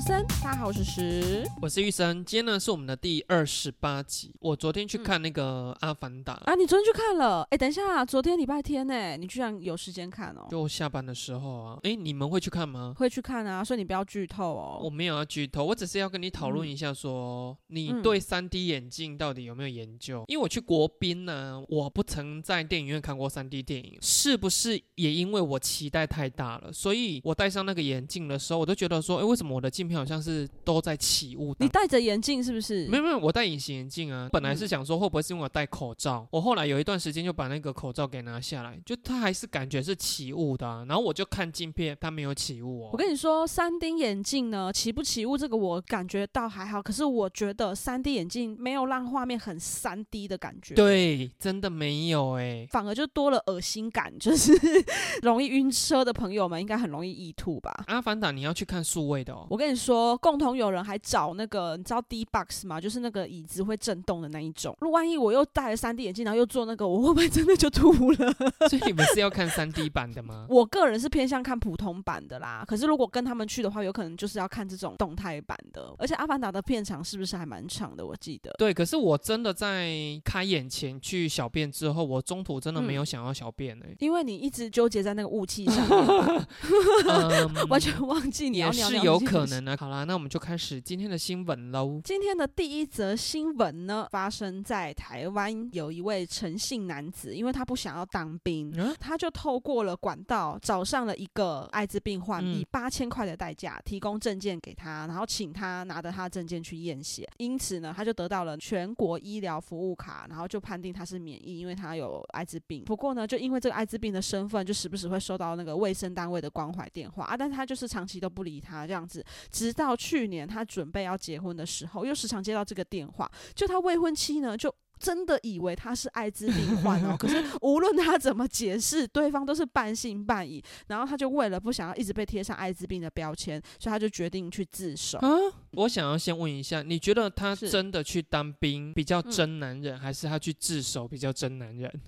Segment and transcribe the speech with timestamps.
[0.00, 1.46] 人生，大家好，我是石。
[1.60, 4.34] 我是玉生，今天呢是我们的第二十八集。
[4.40, 7.46] 我昨天去嗯看那个《阿凡达》啊，你昨天去看了？
[7.50, 10.46] 哎，等一下，昨天礼拜天呢，你居然有时间看哦？
[10.50, 11.78] 就下班的时候啊。
[11.82, 12.94] 诶，你们会去看吗？
[12.96, 14.90] 会去看啊，所以你不要剧透哦我哦。
[14.90, 20.24] 没有要剧透，我只是要跟你讨论嗯一下说你嗯对三 D 眼镜到底有没有研究？
[20.28, 32.86] 因为我去国宾呢、我不曾在电影院看过三 D 电影，是不是也因为我期待太大了，所以我戴上那个眼镜的时候，我都觉得说，诶，为什么我的镜片好像是都在起雾当你戴着眼镜是不是？
[32.86, 34.28] 没有没有，我戴隐形眼镜啊。
[34.32, 42.90] 本来是嗯想说会不会是因为我戴口罩，我后来有一段时间就把那个口罩给拿下来，就它还是感觉是起雾的啊、然后我就看镜片，它没有起雾哦。
[42.92, 46.80] 我跟你说，三 D 眼镜呢起不起雾，这个我感觉到还好。
[46.80, 54.52] 可是我觉得三 D 眼镜没有让画面很三 D 的感觉，，对，真的没有哎、反而就多了恶心感，就是
[55.22, 57.84] 容易晕车的朋友们应该很容易易吐吧。
[57.86, 59.46] 阿凡达你要去看数位的哦。
[59.50, 59.79] 我跟你说，
[60.20, 62.80] 共同有人还找那个，你知道 D box 吗？
[62.80, 64.76] 就是那个椅子会震动的那一种。
[64.80, 68.32] 如果万一我又戴了三 D 眼镜，然后又做那个，我会不会真的就吐了？
[68.68, 70.46] 所以你们是要看三 D 版的吗？
[70.50, 72.64] 我个人是偏向看普通版的啦。
[72.66, 75.94] 可是如果跟他们去的话，有可能就是要看这种动态版的。
[75.98, 78.04] 而且《阿凡达》的片长是不是还蛮长的？
[78.04, 78.52] 我记得。
[78.58, 79.90] 对，可是我真的在
[80.24, 85.86] 开眼前去小便之后，我中途真的没嗯有想要小便哎、因为你一直纠结在那个雾气上
[87.68, 89.76] 完全忘记你要是有可能的。
[89.76, 92.00] 好啦，那我们就开始今天的新闻喽。
[92.04, 107.28] 今天的第一则新闻呢，发生在台湾，有一位陈姓男子，因为他不想要当兵，嗯他就透过了管道找上了一个艾滋病患，嗯以八千块的代价提供证件给他，然后请他拿着他的证件去验血。
[107.38, 112.84] 因此呢，他就得到了全国医疗服务卡，然后就判定他是免疫，因为他有艾滋病。
[112.84, 119.24] 不过呢，就因为这个艾滋病的身份，就时不时会收到那个卫生单位的关怀电话啊，但是他就是长期都不理他这样子。
[119.60, 124.74] 直到去年他准备要结婚的时候，又时常接到这个电话，就他未婚妻呢就。
[125.00, 130.62] 真的以为他是艾滋病患哦，可是 无论他怎么解释，对方都是半信半疑。
[130.88, 135.16] 然后他就为了不想要一直被贴上艾滋病的标签，所以他就决定去自首。
[135.20, 135.30] 啊，
[135.72, 141.90] 我想要先问一下，你觉得他真的去当兵比较嗯真男人，还是他去自首比较真男人？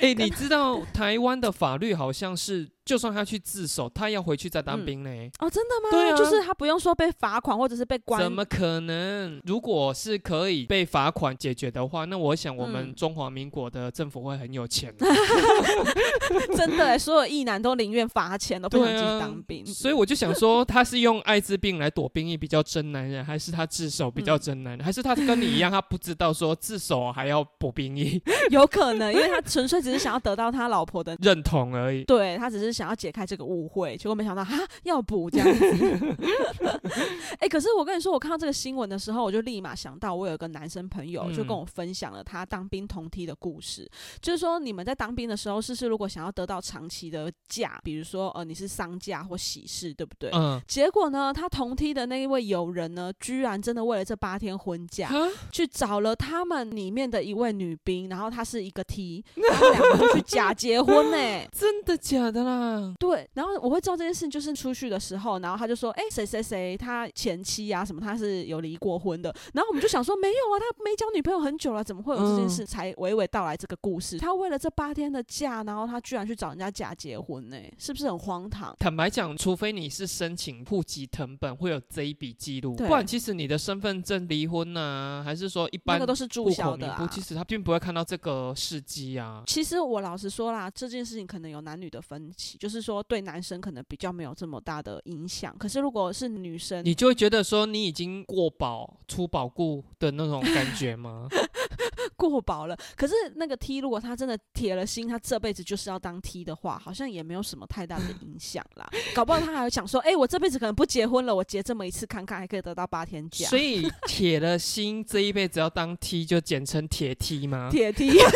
[0.00, 5.30] 哎、你知道台湾的法律好像是，就算他去自首，他要回去再当嗯兵嘞。
[5.40, 5.90] 哦，真的吗？
[5.90, 9.38] 对啊就是他不用说被罚款或者是被关怎么可能？
[9.44, 14.90] 如果是可以被罚款解决的话，那我想我们嗯中华民国的政府会很有钱。
[16.56, 19.66] 真的欸，所有异男都宁愿罚钱，都不想去当兵。
[19.66, 28.18] 所以我就想说，他是用艾滋病来躲兵役比较真男人，还是他自首比较嗯真男人，还是他跟你一样，他不知道说自首还要补兵役，
[28.50, 32.02] 有可能，因为他纯粹只是想要得到他老婆的认同而已。
[32.04, 36.16] 对他只是想要解开这个误会，结果没想到哈要补这样子。
[37.40, 43.90] 哎、可是我跟你说，我看到这个新闻的时候，我就立马想到，我有一个男生朋友就跟嗯我分享了他当兵同梯的故事。
[44.20, 50.30] 就是说，你们在当兵的时候，是不是如果想要得到长期的假，比如说呃你是丧假或喜事，对不对？
[50.32, 61.16] 嗯，结果呢，他同梯的那一位友人呢，居然真的为了这八天婚假，啊，去找了他们里面的一位女兵，然后她是一个 T，然后两个就去假结婚呢、
[61.52, 62.67] 真的假的啦？
[62.98, 69.34] 对，然后我会知道这件事，就是出去的时候，然后他就说，哎、谁谁谁，他前妻啊什么，他是有离过婚的。
[69.54, 72.64] 然后我们就想说，没有啊，他没交女朋友很久了，怎么会有这件事？
[72.64, 74.18] 才娓娓道来这个故事。
[74.18, 78.74] 他为了这八天的假，然后他居然去找人家假结婚呢、是不是很荒唐？
[78.78, 87.08] 坦白讲，除非你是申请户籍成本会有这一笔记录，对不然其实你的身份证离婚呐、还是说一般那个都是注户销的。
[87.10, 89.42] 其实他并不会看到这个事迹啊。
[89.46, 101.28] 其实我老实说啦，这件事情可能有男女的分歧，就是说对男生可能比较没有这么大的影响，可是如果是女生，你就会觉得说你已经过保出保固的那种感觉吗？
[102.18, 102.76] 过保了。
[102.96, 108.88] 可是那个 T 如果他真的铁了心，他这辈子就是要当 T 的话，好像也没有什么太大的 影响啦。
[109.14, 113.46] 搞不好他还会想说，哎、我这辈子可能不结婚了，我结这么一次看看，还可以得到八天假。
[113.48, 117.68] 所以铁了心这一辈子要当 T 就简称铁 T 吗？
[117.70, 118.26] 铁 T， 哎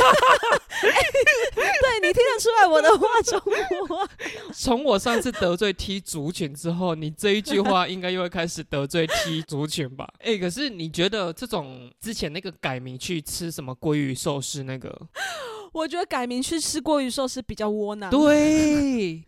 [1.82, 3.40] 对你听得出来我的话中
[3.88, 4.08] 我。
[4.54, 10.08] 从我上次得罪 T 族群之后，你这一句话应该又会开始得罪 T 族群吧？
[10.20, 15.08] 哎、可是你觉得这种之前那个改名去吃什么么过于受视那个。
[15.72, 18.10] 我觉得改名去吃过鱼寿司比较窝囊。
[18.10, 19.22] 对，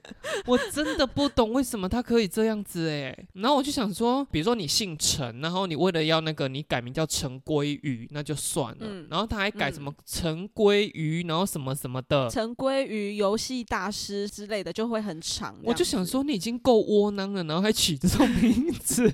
[0.46, 3.16] 我真的不懂为什么他可以这样子哎。
[3.32, 8.78] 然后我就想说，比如说你姓陈，然后你为了要那个你改名叫陈鲑鱼，那就算了。
[8.80, 12.28] 嗯然后他还改什么陈鲑鱼，然后什么什么的。
[12.28, 15.56] 陈鲑鱼游戏大师之类的就会很长。
[15.62, 19.10] 我就想说，你已经够窝囊了，然后还取这种名字。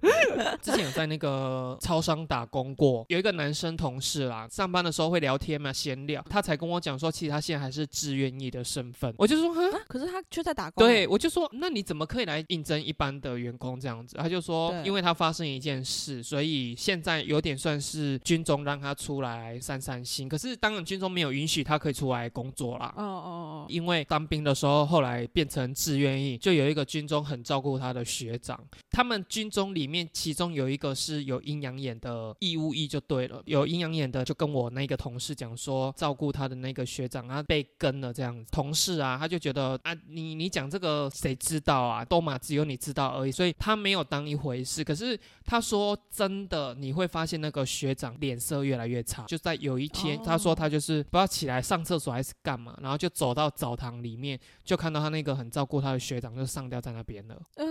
[0.62, 9.12] 之前有在那个超商打工过，有一个男生同事啦，上班的时候会聊天嘛，闲聊，他才跟我讲说，其实他现在还是志愿役的身份。
[9.18, 9.60] 我就说，哈。
[9.70, 10.86] 啊，可是他却在打工。
[10.86, 14.16] 对，我就说，那你怎么可以来应征一般的员工这样子？
[14.16, 20.28] 他就说，因为他发生一件事，所以现在有点算是军中让他出来散散心。
[20.28, 22.92] 可是当然军中没有允许他可以出来工作啦。
[22.96, 28.58] 哦哦哦，因为当兵的时候，后来变成志愿役，就有一个军中很照顾他的学长。
[28.90, 33.40] 他们军中里面，其中有一个是有阴阳眼的义务役，就对了。
[33.46, 38.50] 有阴阳眼的，就跟我那个同事讲说，照顾他的那个学长啊被跟了这样子。
[38.52, 42.04] 同事啊，他就觉得啊，你你讲这个谁知道啊？
[42.04, 44.82] 都嘛只有你知道而已，所以他没有当一回事。
[44.84, 49.24] 可是他说真的，你会发现那个学长脸色越来越差。
[49.24, 57.40] 就在有一天，哦他说他就是不知道起来上厕所还是干嘛，然后就走到澡堂里面，就看到他那个很照顾他的学长就上吊在那边了。
[57.56, 57.69] 嗯，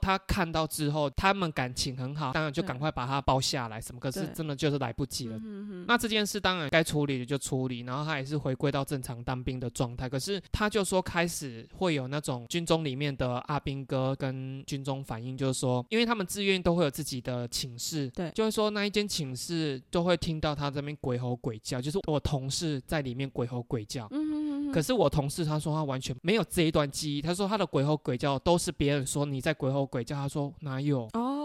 [0.00, 4.00] 他看到之后，他们感情很好，当然就赶快把他包下来什么。
[4.00, 5.38] 可是真的就是来不及了。
[5.86, 10.08] 那这件事当然该处理的就处理，然后他也是回归到正常当兵的状态。
[10.08, 24.08] 可是他就说开始会有那种军中里面的阿兵哥跟军中反映，就是说，因为他们自愿都会有自己的寝室，对就会说那一间寝室都会听到他这边鬼吼鬼叫，就是我同事在里面鬼吼鬼叫。
[24.10, 24.39] 嗯
[24.72, 31.08] 可是我同事他说他完全没有这一段记忆，他说他的鬼吼鬼叫都是别人说你在鬼吼鬼叫，他说哪有？
[31.14, 31.39] 哦，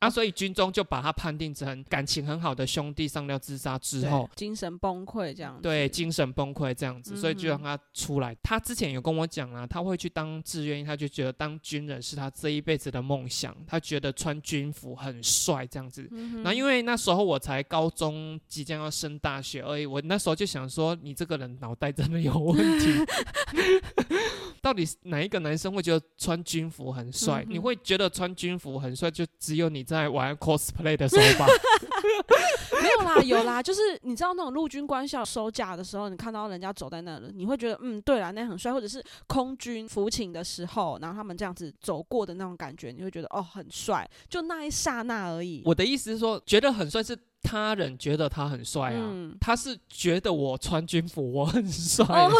[0.00, 0.10] 啊？
[0.10, 5.62] 所以军中就把他判定成感情很好的兄弟上吊自杀之后，精神崩溃这样子。
[5.62, 8.36] 对精神崩溃这样子，所以就嗯让他出来。
[8.42, 16.08] 他之前有跟我讲啊，他会去当志愿役，他就觉得当军人是他这一辈子的梦想，他觉得穿军服很帅这样子。
[16.10, 22.90] 嗯，然后因为那时候我才高中，即将要升大学而已，我那时候就想说，你这个人脑袋真的有问题。
[24.62, 27.44] 到底是哪一个男生会觉得穿军服很帅？
[27.48, 31.46] 嗯你会觉得穿军服很帅，就只有你在玩 cosplay 的时候吧？
[32.82, 45.62] 没有啦，有啦，就是你知道那种陆军官校收假的时候，你看到人家走在那里，你会觉得嗯，对啦，那很帅，或者是空军服勤的时候，然后他们这样子走过的那种感觉，你会觉得哦很帅，就那一刹那而已。
[45.64, 49.00] 我的意思是说，觉得很帅是他人觉得他很帅啊。
[49.00, 52.30] 嗯，他是觉得我穿军服 我很帅，哦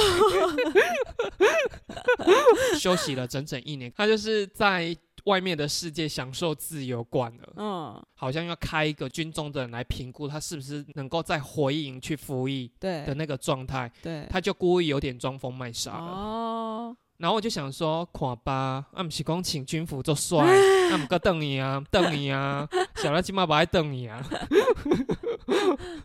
[2.79, 7.53] 休息了整整一年，他就是在外面的世界享受自由惯了。
[7.57, 16.13] 嗯，好像要开一个军中的人来评估他是不是能够再回营去服役的那个状态，对，他就故意有点装疯卖傻了。
[16.13, 20.39] 哦，然后我就想说，看吧，啊，不是讲请军服做帅，
[20.91, 24.25] 啊，不过瞪你啊，瞪你啊，小赖起码不爱瞪你啊。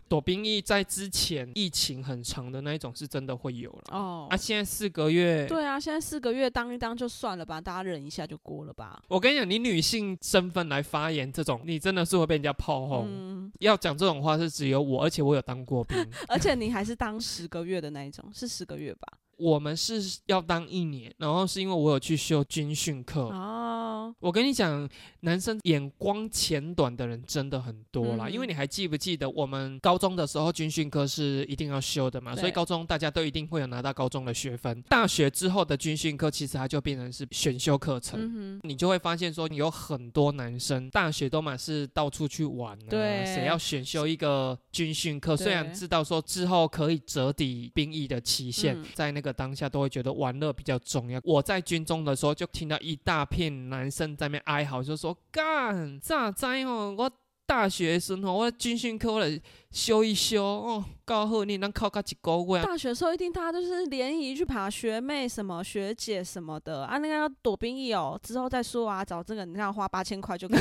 [0.08, 9.02] 躲兵役在之前疫情很长的那一种是真的会有了，哦啊，，现在四个月，对啊，现在四个月当一当就算了吧，大家忍一下就过了吧。
[9.08, 13.06] 我跟你讲，你女性身份来发言这种，你真的是会被人家炮轰。
[13.08, 15.96] 嗯，要讲这种话是只有我，而且我有当过兵。
[16.28, 19.08] 而且你还是当十个月的那一种，是十个月吧？
[19.36, 23.22] 我们是要当一年，然后是因为我有去修军训课。
[23.22, 24.88] 哦，我跟你讲，
[25.20, 28.26] 男生眼光浅短的人真的很多啦。
[28.28, 32.34] 嗯因为你还记不记得我们高中的时候军训课是一定要修的嘛？
[32.34, 34.82] 所以高中大家都一定会有拿到高中的学分。
[34.82, 38.18] 大学之后的军训课其实它就变成是选修课程。
[38.20, 45.36] 嗯你就会发现说，你有很多男生大学都满是到处去玩、啊，对谁要选修一个军训课？
[45.36, 51.20] 虽然知道说之后可以折抵兵役的期限，嗯在那个当下都会觉得玩乐比较重要。
[51.24, 57.10] 我在军中的时候，就听到一大片男生在那边哀嚎，就说：“干咋在哦，我
[57.46, 59.40] 大学生哦，我军训课我来
[59.76, 70.60] 修一修哦，告诉你能考个几个月，。”大学的时候一定大家都是联谊去爬学妹什么学姐什么的啊，那个要躲兵役哦，之后再说啊，找这个你看花八千块就可以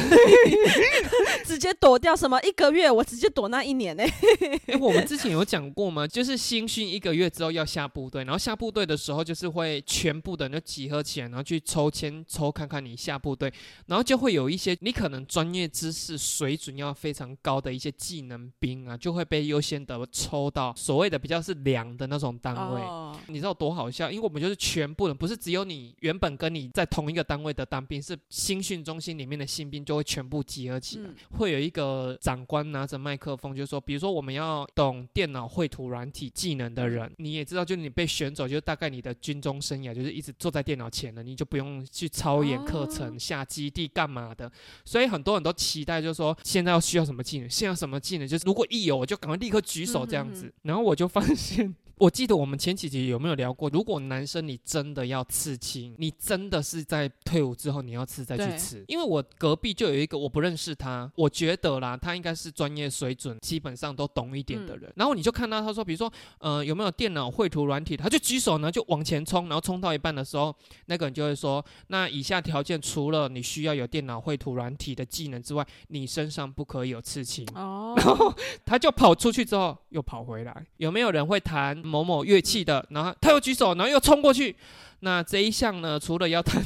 [1.48, 4.04] 直接躲掉什么一个月，我直接躲那一年呢、
[4.68, 6.06] 哎、我们之前有讲过吗？
[6.06, 13.50] 就是新训一个月之后要下部队，然后下部队的时候就是会全部的人就集合起来，然后去抽签抽看看你下部队，
[13.88, 22.82] 然后就会有一些你可能专业知识水准要非常高的一些技能兵啊，就会被优先的抽到所谓的比较是凉的那种单位。
[22.82, 24.10] 哦，你知道多好笑？
[24.10, 44.52] 因为我们就是全部人，不是只有你原本跟你在同一个单位的当兵，是新训中心里面的新兵就会全部集合起来，嗯会有一个长官拿着麦克风，就说，比如说我们要懂电脑绘图软体技能的人，你也知道，就你被选走，就大概你的军中生涯就是一直坐在电脑前了，你就不用去操演课程、哦下基地干嘛的。
[44.84, 50.46] 所以很多人都期待，就是说现在要需要什么技能，现在要什么技能，就是如果一有，我就赶快立刻举手这样子。
[50.46, 51.76] 嗯然后我就发现。
[51.98, 53.70] 我记得我们前几集有没有聊过？
[53.70, 58.84] 如果男生你真的要刺青，你真的是在退伍之后你要刺再去对刺。
[58.88, 64.92] 因为我隔壁就有一个我不认识他，我觉得啦，他应该是专业水准基本上都懂一点的人。
[64.96, 70.54] 然后你就看到他说，比如说呃有没有电脑绘图软体，他就举手呢就往前冲，然后冲到一半的时候，
[70.88, 77.48] 那个人就会说，那以下条件除了你需要有电脑绘图软体的技能之外，你身上不可以有刺青。
[77.56, 78.34] 哦，然 后
[78.66, 80.66] 他就跑出去之后又跑回来。
[80.78, 82.86] 有没有人会弹某某乐器的？
[82.90, 84.56] 然后他又举手，然后又冲过去。
[85.02, 86.64] 那这一项呢，除了要弹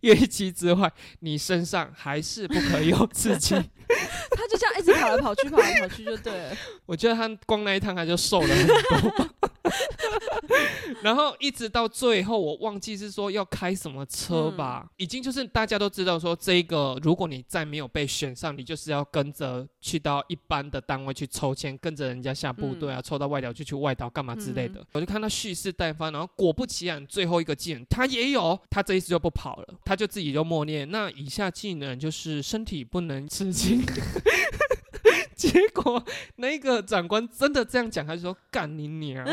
[0.00, 3.56] 乐器之外，你身上还是不可以有刺青。
[3.88, 6.56] 他就这样一直跑来跑去，跑来跑去就对了。
[6.84, 9.28] 我觉得他光那一趟他就瘦了很多。
[11.02, 24.84] 然后一直到最后，我忘记是说要开什么车吧，已经就是大家都知道说这个，如果你再没有被选上，你就是要跟着去到一般的单位去抽签，跟着人家下部队啊，抽到外岛就去外岛干嘛之类的。
[24.92, 33.82] 我就看他蓄势待发，然后果不其然，最后一个技能他也有，他这一次就不跑了，他就自己就默念，那以下技能就是身体不能吃惊。
[35.36, 36.04] 结果
[36.36, 39.24] 那个长官真的这样讲，他就说干你娘！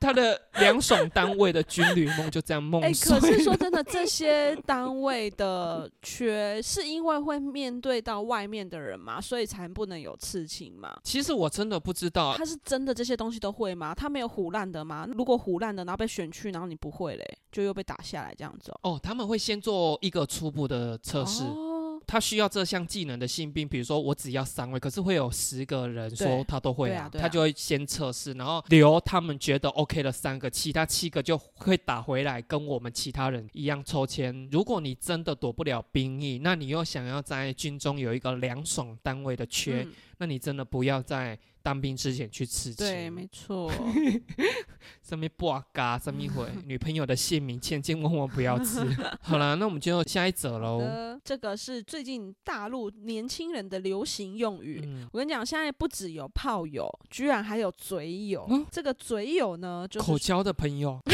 [0.00, 10.96] 他的两爽单位的军旅梦就这样梦哎、碎可是说真的，这些单位的缺是因为会面对到外面的人嘛，所以才不能有刺青嘛？
[11.02, 13.94] 其实我真的不知道，他是真的这些东西都会吗？
[13.94, 15.06] 他没有胡烂的吗？
[15.12, 18.92] 如果胡烂的，然后被选去，然后你不会嘞，就又被打下来这样子哦。
[18.92, 21.42] 哦，他们会先做一个初步的测试。
[21.42, 21.67] 哦，
[22.08, 34.48] 他需要这项技能的新兵，比如说我只要三位，可是会有十个人说他都会对啊啊他就会先测试，然后留他们觉得 OK 的三个，其他七个就会打回来跟我们其他人一样抽签。
[34.50, 42.86] 如果你真的躲不了兵役，那你又想要在军中有一个凉爽单位的缺，嗯那你真的不要在当兵之前去刺青。
[42.86, 43.70] 对，没错。
[45.02, 48.80] 上面挂嘎，上面回女朋友的姓名，千千万万不要吃。
[49.22, 50.78] 好了，那我们就下一则喽。
[50.80, 54.82] 呃，这个是最近大陆年轻人的流行用语。
[54.84, 58.46] 嗯，我跟你讲，现在不只有炮友，居然还有嘴友。
[58.50, 61.00] 嗯这个嘴友呢，就是口交的朋友，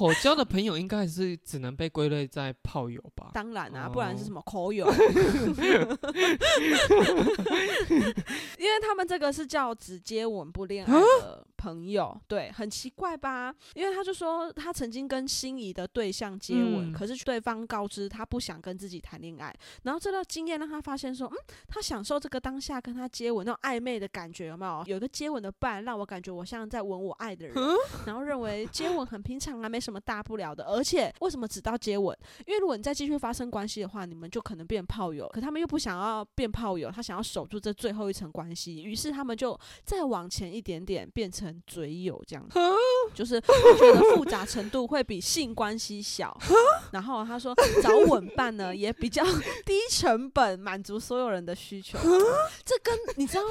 [0.00, 3.32] 口交的朋友应该还是只能被归类在炮友吧？
[3.34, 4.86] 当然啊，哦不然是什么口友？
[8.58, 13.54] 因为他们这个是叫只接吻不恋爱的朋友，对，很奇怪吧？
[13.74, 21.36] 因为他就说他曾经跟心仪的对象接吻，嗯可是对方告知他不想跟自己谈恋爱，然后这段经验让他发现说，嗯，
[21.68, 24.82] 他享受这个当下跟他接吻那种暧昧的感觉，有没有？
[24.86, 27.54] 有一个接吻的伴让我感觉我像在吻我爱的人，
[28.06, 30.64] 然后认为接吻很平常啊，没什么大不了的。
[30.64, 32.16] 而且为什么只到接吻？
[32.46, 35.28] 因为如果你再继续发生关系的话，你们就可能变炮友。
[35.28, 42.58] 可他们又不想要变炮友，他想要守住这最后一层关系，于是他们就再往前一点点，变成嘴友这样子。
[43.14, 46.36] 就是我觉得复杂程度会比性关系小。
[46.92, 49.24] 然后他说找稳伴呢也比较
[49.66, 51.98] 低成本，满足所有人的需求。
[52.64, 53.42] 这跟你知道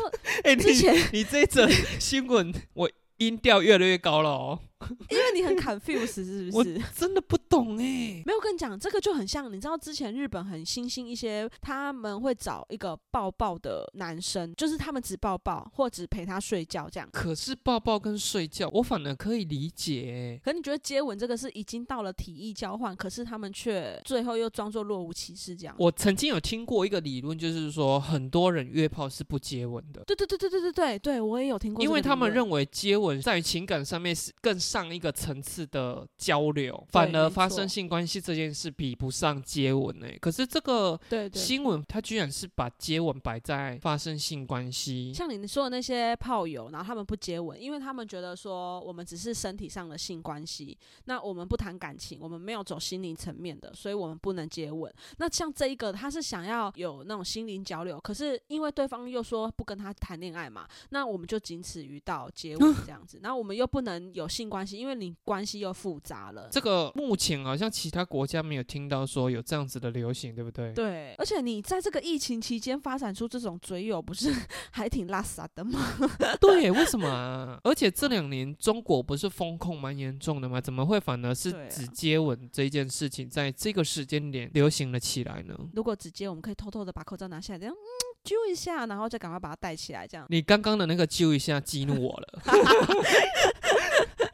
[0.44, 1.68] 哎、之前，你这一则
[2.00, 4.60] 新闻，我音调越来越高了哦，
[5.10, 6.82] 因为你很 confused 是不我是？
[6.96, 8.24] 真的不懂哎。
[8.26, 17.10] 没有跟你讲，这个就很像，你知道之前日本很新兴一些，他们会找一个抱抱的男生，就是他们只抱抱或只陪他睡觉这样。
[17.12, 20.42] 可是抱抱跟睡觉，我反而可以理解欸。
[20.44, 25.76] 可你觉得接吻这个是已经到了体意交换，可是他们却最后又装作若无其事这样？
[25.78, 30.04] 我曾经有听过一个理论，就是说很多人约炮是不接吻的。
[30.06, 41.00] 对对对对对对对对，我也有听过因为他们认为接吻在于情感上面是更上一个层次的交流，反而发生性关系这件事比不上接吻呢、可是这个。
[41.34, 54.94] 新闻他居然是把接吻摆在发生性关系，像你说的那些炮友，然后他们不接吻，因为他们觉得说我们只是身体上的性关系，那我们不谈感情，我们没有走心灵层面的，所以我们不能接吻。
[55.18, 66.50] 那像这一个，他是想要有那种心灵交流，可是因为对方又说不跟他谈恋爱嘛，那我们就仅此于到接吻这样子，然后我们又不能有性关关系，因为你关系又复杂了。
[66.52, 70.74] 这个目前好像其他国家没有听到说有这样子的流行，对不对？
[70.74, 74.30] 对，而且你在这个疫情期间发展出这种嘴友，不是
[74.72, 75.80] 还挺拉撒的吗？
[76.42, 77.58] 对，为什么啊？
[77.64, 80.60] 而且这两年中国不是风控蛮严重的吗？
[80.60, 85.56] 怎么会反而是只接吻这一件事情在这个时间点流行了起来呢？
[85.74, 87.80] 如果直接我们可以偷偷的把口罩拿下来，这样嗯
[88.22, 92.42] 揪一下，然后再赶快把它戴起来，这样你刚刚的那个揪一下激怒我了，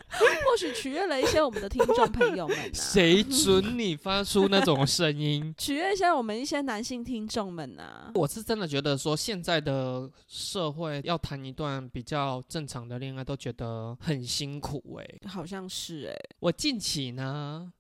[0.55, 2.63] 或许取悦了一些我们的听众朋友们啊。
[2.71, 5.53] 谁准你发出那种声音？
[5.59, 8.09] 取悦一下我们一些男性听众们啊。
[8.15, 17.74] 我是真的觉得说，现在的社会要谈一段比较正常的恋爱，都觉得很辛苦诶、好像是哎、我近期呢，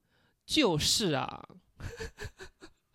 [0.45, 1.47] 就是啊，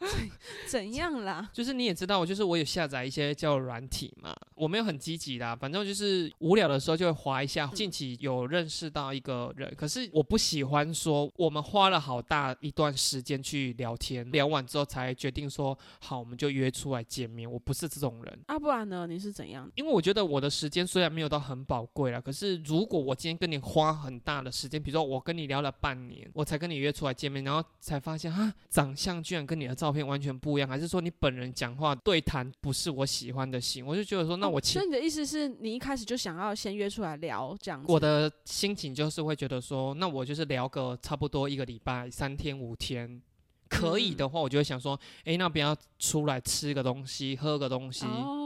[0.67, 1.49] 怎样啦？
[1.53, 7.67] 就是你也知道，我就是我有下载一些叫软体嘛，我没有很积极啦，反正就是无聊的时候就会滑一下。
[7.75, 17.51] 近期有认识到一个人，可是我不喜欢说我们花了好大一段时间去聊天，聊完之后才决定说好，我们就约出来见面。
[17.51, 18.39] 我不是这种人。
[18.47, 19.07] 啊，不然呢？
[19.07, 19.71] 你是怎样？
[19.75, 37.93] 因为我觉得我的时间虽然没有到很宝贵啦，可是如果我今天跟你花很大的时间，比如说我跟你聊了半年，我才跟你约出来见面，然后才发现哈，长相居然跟你的照片完全不一样，还是说你本人讲话对谈不是我喜欢的型，我就觉得说，那哦我其所以你的意思是你一开始就想要先约出来聊这样子？
[37.93, 43.21] 我的心情就是会觉得说，那我就是聊个差不多一个礼拜三天五天。
[43.69, 48.40] 可以的话，我就会想说，诶，那不要出来吃个东西，喝个东西，哦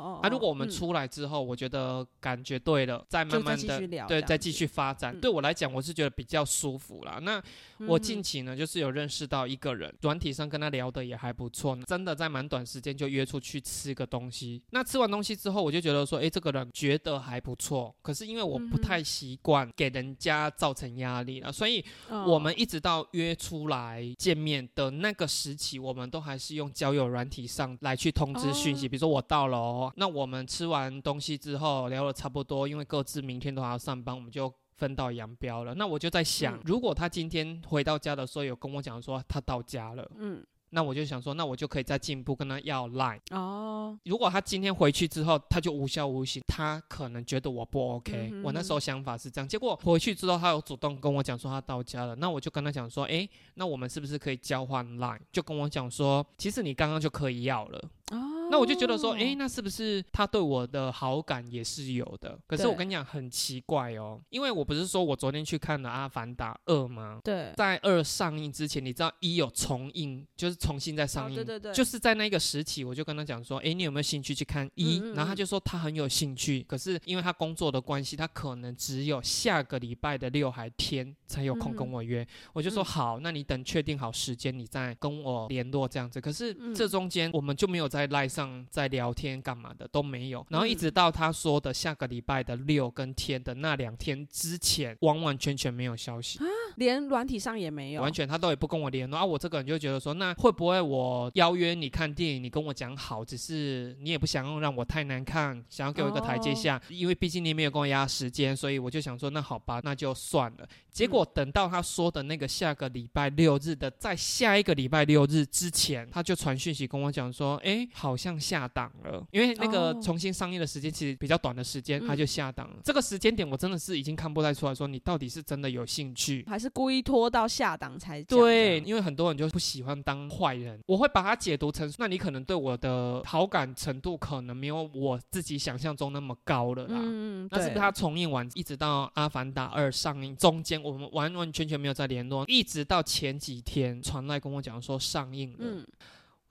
[0.00, 0.20] 哦哦。
[0.22, 5.14] 啊，如果我们嗯出来之后，我觉得感觉对了，再慢慢的对，再继续发展。
[5.14, 7.18] 嗯对我来讲，我是觉得比较舒服啦。
[7.22, 7.42] 那
[7.86, 14.62] 我嗯近期呢，就是有认识到一个人，软体上跟他聊的也还不错，真的在蛮短时间就约出去吃个东西。
[14.70, 17.94] 那吃完东西之后，我就觉得说，诶，这个人觉得还不错。
[18.02, 21.84] 可是因为我不太习惯给人家造成压力了，所以
[22.26, 28.86] 我们一直到约出来见面的那个时期，我们都还是用交友软体上来去通知讯息。
[28.86, 34.52] 哦比如说我到了哦，那我们吃完东西之后聊了差不多，因为各自明天都还要上班，我们就。
[34.80, 35.74] 分道扬镳了。
[35.74, 43.20] 那我就在想，嗯如果他今天回到家的时候有跟我讲说他到家了，嗯那我就想说，那我就可以再进一步跟他要 line。
[43.30, 55.20] 哦如果他今天回去之后，他就无消无息，他可能觉得我不 OK、嗯我那时候想法是这样，结果回去之后，他有主动跟我讲说他到家了，那我就跟他讲说，诶，那我们是不是可以交换 line？
[55.30, 57.78] 就跟我讲说，其实你刚刚就可以要了。
[58.12, 58.39] 哦。
[58.50, 62.38] 那我就觉得说，诶，那是不是他对我的好感也是有的？
[62.46, 67.20] 可是我跟你讲，很奇怪哦，因为我不是说我昨天去看了《阿凡达二》吗？
[67.24, 74.98] 对，在二上映之前，你知道一有重映，就是重新再上映，哦对对对就是在那个时期，我就跟他讲说，诶，你有没有兴趣去看一？
[74.98, 82.26] 嗯嗯然后他就说他很有兴趣，可是因为他工作的关系，他可能只有下个礼拜的六还天才有空嗯跟我约。
[82.52, 86.20] 我就说嗯好，那你等确定好时间，你再跟我联络这样子。
[86.20, 88.39] 可是嗯这中间我们就没有在赖上
[88.70, 96.38] 在聊天干嘛的都没有，然后一嗯直到他说的下个礼拜的六跟天的那两天之前，完完全全没有消息。
[96.38, 96.44] 啊
[96.76, 99.24] 连软体上也没有，完全他都也不跟我联络啊！
[99.24, 110.68] 我这个人就觉得说，那会不会我邀约你看电影，你跟我讲好，只是你也不想要让我太难看，想要给我一个台阶下，因为毕竟你也没有跟我压时间，所以我就想说，那好吧，那就算了。
[110.92, 122.76] 结果等到他说的那个下个礼拜六日的，在下一个礼拜六日之前，他就传讯息跟我讲说，哎，好像下档了，因为那个哦重新上映的时间其实比较短的时间，嗯他就下档了。
[122.84, 136.98] 这个时间点我真的是已经看不太出来，说你到底是真的有兴趣，还是故意拖到下档才讲对，因为很多人就不喜欢当坏人，我会把它解读成，那你可能对我的好感程度可能没有我自己想象中那么高了啦。
[136.98, 145.58] 嗯，那是不是他重映完，一直到《阿凡达二》上映中间，我们完完全全没有再联络，一直到前几天传来跟我讲说上映了。
[145.60, 145.86] 嗯，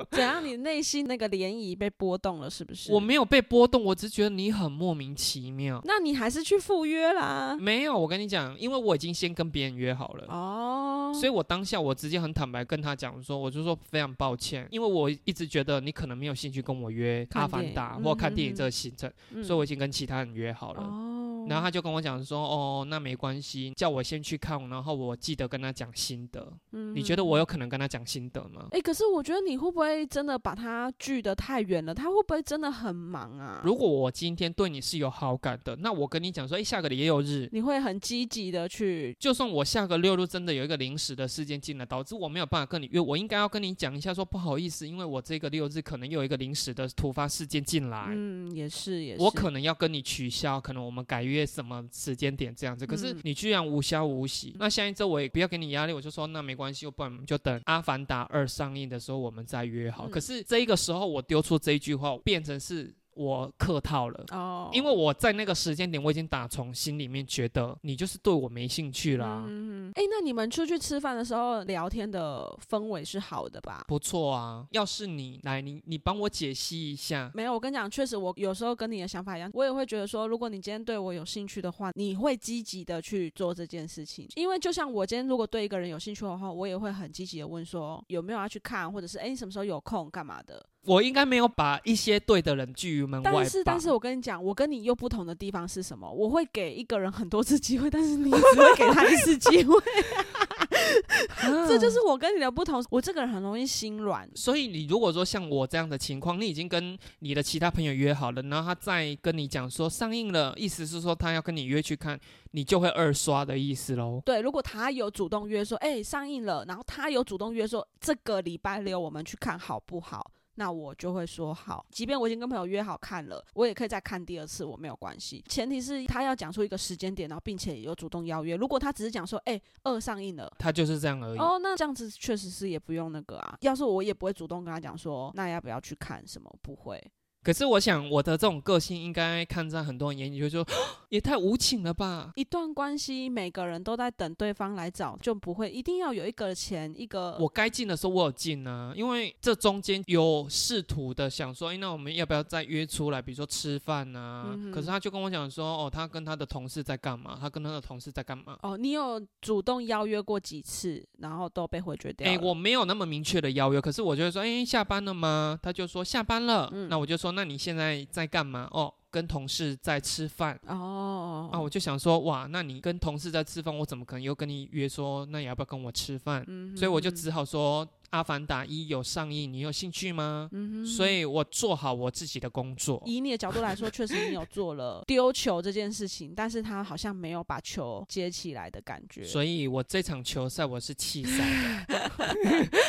[0.11, 0.45] 怎样？
[0.45, 2.93] 你内心那个涟漪被波动了，是不是？
[2.93, 5.81] 我没有被波动，我只是觉得你很莫名其妙。
[5.85, 7.57] 那你还是去赴约啦。
[7.59, 10.27] 没有，我跟你讲，因为我已经先跟别人约好了。
[10.29, 20.83] 哦，所以我当下我直接很坦白跟他讲说，我就说非常抱歉，因为我一直觉得你可能没有兴趣跟我约《阿凡达或看电影这个行程，嗯所以我已经跟其他人约好了。
[20.83, 26.53] 哦，然后他就跟我讲说，哦，那没关系，叫我先去看，然后我记得跟他讲心得。
[26.73, 28.69] 嗯你觉得我有可能跟他讲心得吗？
[28.71, 31.95] 哎、可是我觉得你会不会真的把他聚得太远了？
[31.95, 33.61] 他会不会真的很忙啊？
[33.65, 52.87] 如果我今天对你是有好感的，那我跟你讲说，哎，下个礼六日，你会很积极的去，就算我下个六日真的有一个临时的事件进来，导致我没有办法跟你约，我应该要跟你讲一下，说不好意思，因为我这个六日可能又有一个临时的突发事件进来，嗯，也是也是，我可能要跟你取消，可能我们改约约什么时间点这样子。
[52.87, 60.07] 可是嗯你居然无消无息，那下一周我也不要给你压力，我就说那没关系，不然我们就等《阿凡达二》上映的时候我们再约好。
[60.07, 64.25] 嗯可是这一个时候我丢出这一句话，变成是我客套了。
[64.31, 69.45] 哦，因为我在那个时间点，我已经打从心里面觉得你就是对我没兴趣啦。
[69.49, 73.85] 嗯，哎、那你们出去吃饭的时候聊天的氛围是好的吧？
[73.87, 77.31] 不错啊，要是你来，你你帮我解析一下。
[77.33, 84.29] 没有，我跟你讲，确实我有时候跟你的想法一样，我也会觉得说，如果你今天对我有兴趣的话，你会积极的去做这件事情。
[84.35, 90.65] 因为就像我今天如果对一个人有兴趣的话，我也会很积极的问说有没有要去看，或者是哎、你什么时候有空干嘛的。
[90.87, 93.31] 我应该没有把一些对的人拒于门外？
[93.33, 96.11] 但是，但是我跟你讲，我跟你又不同的地方是什么？
[96.11, 99.75] 我会给一个人很多次机会，但是你只会给他一次机会，
[101.69, 102.85] 这就是我跟你的不同。
[102.91, 112.19] 我这个人很容易心软，所以你如果说像我这样的情况，你已经跟你的其他朋友约好了，然后他再跟你讲说上映了，意思是说他要跟你约去看，
[112.53, 114.21] 你就会二刷的意思喽。
[114.25, 120.31] 对，如果他有主动约说，哎、上映了，然后他有主动约说这个礼拜六我们去看好不好？
[120.57, 125.45] 那我就会说好，即便我已经跟朋友约好看了，我也可以再看第二次，我没有关系。
[125.49, 128.57] 前提是他要讲出一个时间点，然后并且有主动邀约。
[128.57, 130.53] 如果他只是讲说，哎、二上映了。
[130.59, 131.39] 他就是这样而已。
[131.39, 133.57] 哦，那这样子确实是也不用那个啊。
[133.61, 136.55] 要是我也不会主动跟他讲说，那要不要去看什么？
[136.63, 137.03] 不会。
[137.45, 140.67] 可是我想我的这种个性应该看在很多人眼里，就说
[141.11, 142.33] 也太无情了吧。
[142.35, 147.37] 一段关系，每个人都在等对方来找，就不会一定要有一个钱一个。
[147.39, 154.47] 我该进的时候我有进啊，因为这中间有试图的想说，哎，那我们要不要再约出来，比如说吃饭啊？
[154.55, 157.37] 嗯可是他就跟我讲说，哦，他跟他的同事在干嘛？
[157.41, 158.57] 他跟他的同事在干嘛？
[158.63, 165.59] 哦，你有主动邀约过几次，然后都被回绝掉哎、我没有那么明确的邀约，可是我就会说，哎、下班了吗？
[165.63, 166.71] 他就说下班了。
[166.73, 168.69] 嗯那我就说，那你现在在干嘛？
[168.73, 170.59] 哦，跟同事在吃饭。
[170.67, 176.45] 哦啊，我就想说，哇，那你跟同事在吃饭，我怎么可能又跟你约说，那你要不要跟我吃饭？
[176.49, 180.49] 嗯所以我就只好说，《阿凡达一》有上映，你有兴趣吗？
[180.53, 183.03] 嗯哼所以我做好我自己的工作。
[183.07, 189.25] 以你的角度来说，确实你有做了丢球这件事情，但是他好像没有把球接起来的感觉。
[189.25, 192.11] 所以我这场球赛我是弃赛的，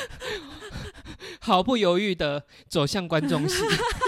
[1.41, 3.55] 毫不犹豫的走向观众席，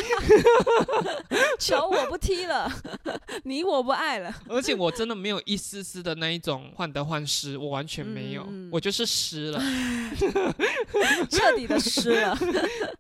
[1.60, 2.72] 球我不踢了，
[3.44, 4.34] 你我不爱了。
[4.48, 9.60] 而且我真的没有一丝丝的那一种患得患失，我完全没有，我就是湿了。
[11.30, 12.38] 彻底的湿了。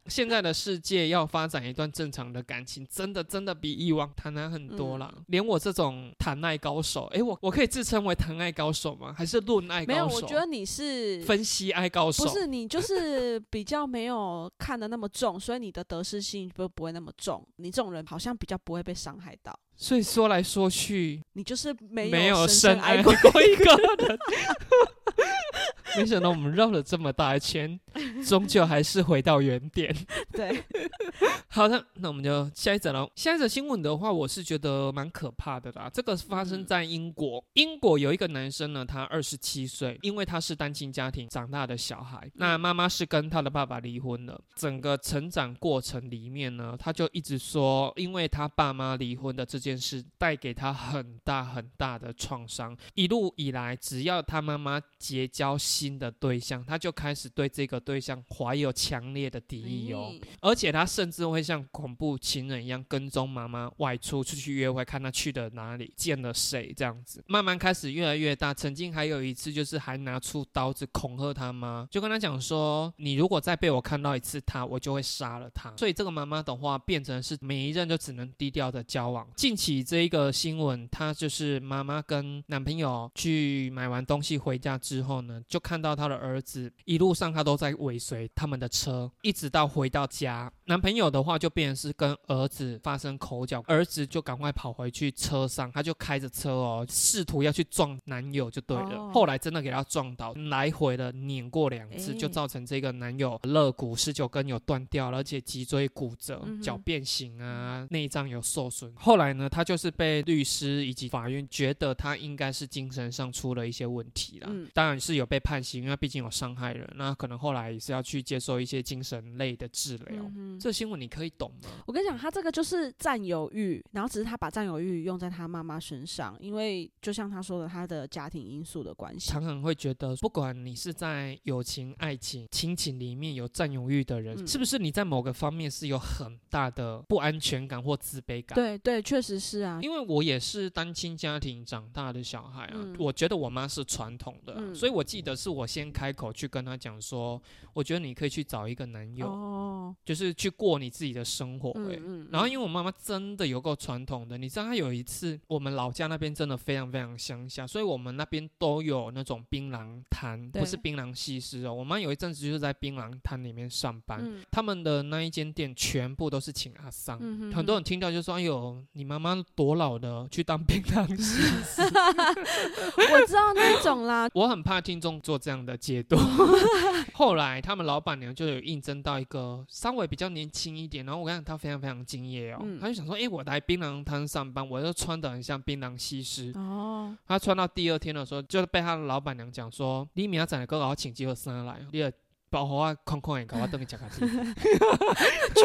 [0.08, 5.12] 现在的世界要发展一段正常的感情，真的真的比以往谈难很多了。
[5.16, 9.14] 嗯连我这种谈爱高手，哎，我我可以自称为谈爱高手吗？
[9.18, 9.94] 还是论爱高手？
[9.94, 17.48] 没有，我觉得你是分析爱高手不是你就是比较没有看的那么重，所以你的得失心不不会那么重。
[17.58, 19.58] 你这种人好像比较不会被伤害到。
[19.76, 24.20] 所以说来说去，你就是没没有深深爱过过一个人。
[25.96, 27.80] 没想到我们绕了这么大一圈，
[28.28, 29.96] 终究还是回到原点。
[30.32, 30.64] 对，
[31.48, 33.10] 好的，那我们就下一则喽。
[33.16, 35.90] 下一则新闻的话，我是觉得蛮可怕的啦。
[35.92, 44.40] 这个发生在英国，英国有一个男生呢，他二十七岁，因为他是单亲家庭长大的小孩，那妈妈是跟他的爸爸离婚了。
[44.56, 52.78] 整个成长过程里面呢，他就一直说，因为他爸妈离婚的这件事带给他很大很大的创伤。
[52.94, 60.10] 一路以来，只要他妈妈结交新的对象，他就开始对这个对象怀有强烈的敌意哦。
[60.12, 67.24] 嗯而且他甚至会像恐怖情人一样跟踪妈妈外出出去约会，看他去了哪里，见了谁这样子。
[67.28, 79.28] 慢慢开始越来越大，曾经还有一次就是还拿出刀子恐吓他妈，就跟他讲说：“你如果再被我看到一次他，我就会杀了他。”所以这个妈妈的话变成是每一任就只能低调的交往。
[79.36, 90.50] 近期这一个新闻，她就是妈妈跟男朋友去买完东西回家之后呢，就看到他的儿子一路上他都在尾随他们的车，一直到回到家。
[90.64, 98.96] 男朋友的话就变成是跟儿子发生口角，儿子就赶快跑回去车上，他就开着车哦，试图要去撞男友就对了。
[98.96, 108.94] 哦后来真的给他撞倒，来回的碾过两次，诶就造成这个男友肋骨十九根有断掉了，而且脊椎骨折嗯，脚变形啊，内脏有受损。
[108.96, 120.24] 后来呢，他就是被律师以及法院觉得他应该是精神上出了一些问题啦，嗯当然是有被判刑，因为毕竟有伤害人，那可能后来也是要去接受一些精神类的治疗。
[120.36, 121.70] 嗯这新闻你可以懂吗？
[121.86, 129.30] 我跟你讲，他这个就是占有欲，然后只是他把占有欲用在他妈妈身上，因为就像他说的，他的家庭因素的关系。
[129.30, 138.56] 常常会觉得，不管你是在友情、爱情、亲情里面有占有欲的人，嗯是不是你在某个方面是有很大的不安全感或自卑感？。
[138.56, 139.80] 对对，确实是啊。
[139.82, 147.42] 因为我也是单亲家庭长大的小孩啊，嗯我觉得我妈是传统的所以我记得是我先开口去跟他讲说，
[147.74, 151.96] 我觉得你可以去找一个男友，哦，就是去过你自己的生活、欸。
[151.98, 161.74] 嗯嗯，然后因为我妈妈真的有够传统的，你知道她有一次我们老家那边真的非常非常乡下，所以我们那边都有那种槟榔摊，对不是槟榔西施哦。
[161.74, 167.18] 我妈有一阵子就是在槟榔摊里面上班，嗯他们的那一间店全部都是请阿桑。
[167.22, 171.82] 嗯哼很多人听到就说：“哎呦，你妈妈多老的去当槟榔西施。
[171.84, 176.18] 我知道那一种啦”，我很怕听众做这样的解读。
[177.14, 186.52] 后来他们老板娘就有应征到一个稍微比较年轻一点，然后我跟你讲，她非常非常敬业哦，嗯就想说：“哎、我来槟榔摊上班，我就穿的很像槟榔西施。
[186.56, 192.12] 哦，她穿到第二天的时候，就被她的老板娘讲说：“你明仔载哥我请几个生来，你的
[192.50, 194.26] 保护啊空空也搞我等你讲个居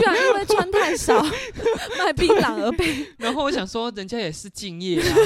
[0.04, 1.22] 然因为穿太少
[1.98, 5.16] 卖槟榔而被 然后我想说，人家也是敬业啊。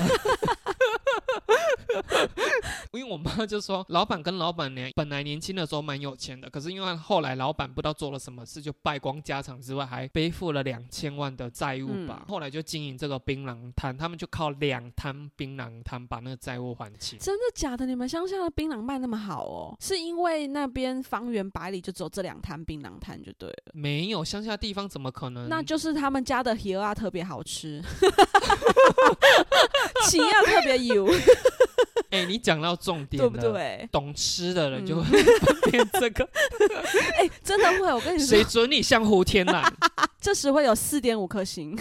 [2.96, 12.22] 因为我妈就说，老板跟老板娘本来年轻的时候蛮有钱的，可是因为后来老板不知道做了什么事，就败光家产之外，还背负了两千万的债务吧。
[12.22, 17.18] 嗯后来就经营这个槟榔摊，他们就靠两摊槟榔摊把那个债务还清。
[17.18, 17.86] 真的假的？
[17.86, 19.76] 你们乡下的槟榔卖那么好哦？
[19.80, 25.48] 是因为那边方圆百里就只有这两摊槟榔摊就对了，没有乡下地方怎么可能？
[25.48, 27.80] 那就是他们家的河啊特别好吃，
[30.08, 31.06] 起亚特别油，
[32.22, 33.88] 哎、你讲到重点对，不对？
[33.92, 36.28] 懂吃的人就嗯会分辨这个，
[37.18, 39.64] 哎、真的会，我跟你说谁说，准你像胡天籁？
[40.20, 41.76] 这时会有四点五颗星，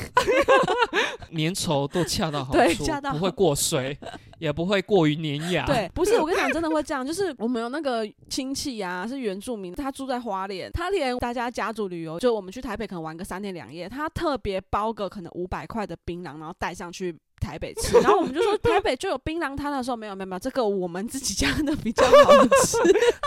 [1.36, 3.98] 粘稠都恰到好处，对恰到不会过水，
[4.38, 7.06] 也不会过于粘牙。，对，不是我跟你讲，真的会这样。
[7.06, 17.16] 就是我们有那个亲戚啊，是原住民，他住在花莲，他连大家家族旅游，就我们去台北可能玩个三天两夜，他特别包个可能五百块的槟榔，然后带上去。
[17.46, 22.78] 台北吃， 然后我们就说台北就有槟榔摊的时候，没有没有没有，这个我们自己家的比较好吃。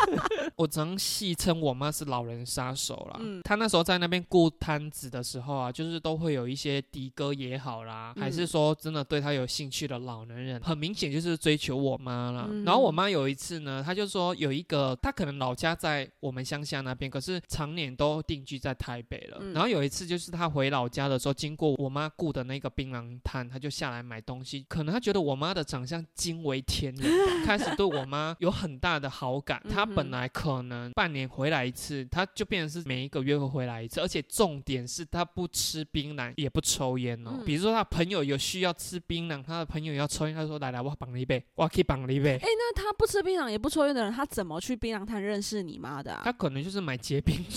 [0.57, 3.20] 我常戏称我妈是老人杀手啦。
[3.20, 12.46] 嗯她那时候在那边顾摊子的时候啊，就是都会有一些的哥也好啦，嗯还是说真的对她有兴趣的老男人，很明显就是追求我妈啦。
[12.50, 19.38] 嗯然后我妈有一次呢，她就说有一个，她可能老家在我们乡下那边，可是常年都定居在台北了。
[19.40, 24.64] 嗯然后有一次就是她回老家的时候，经过我妈雇的那个槟榔摊，她就下来买东西。
[24.68, 27.12] 可能他觉得我妈的长相惊为天人，
[27.44, 29.62] 开始对我妈有很大的好感。
[29.68, 37.33] 她嗯哼本来可能半年回来一次，他就变成是每一个月会回来一次，而且重点是他不吃槟榔，也不抽烟哦。
[37.35, 42.37] 嗯比如说他朋友有需要吃槟榔，他的朋友要抽烟，她说来来，我绑你一杯，我可以绑你一杯。
[42.37, 46.23] 哎、那他不吃槟榔也不抽烟的人，他怎么去槟榔摊认识你妈的、啊？
[46.25, 47.37] 她可能就是买结冰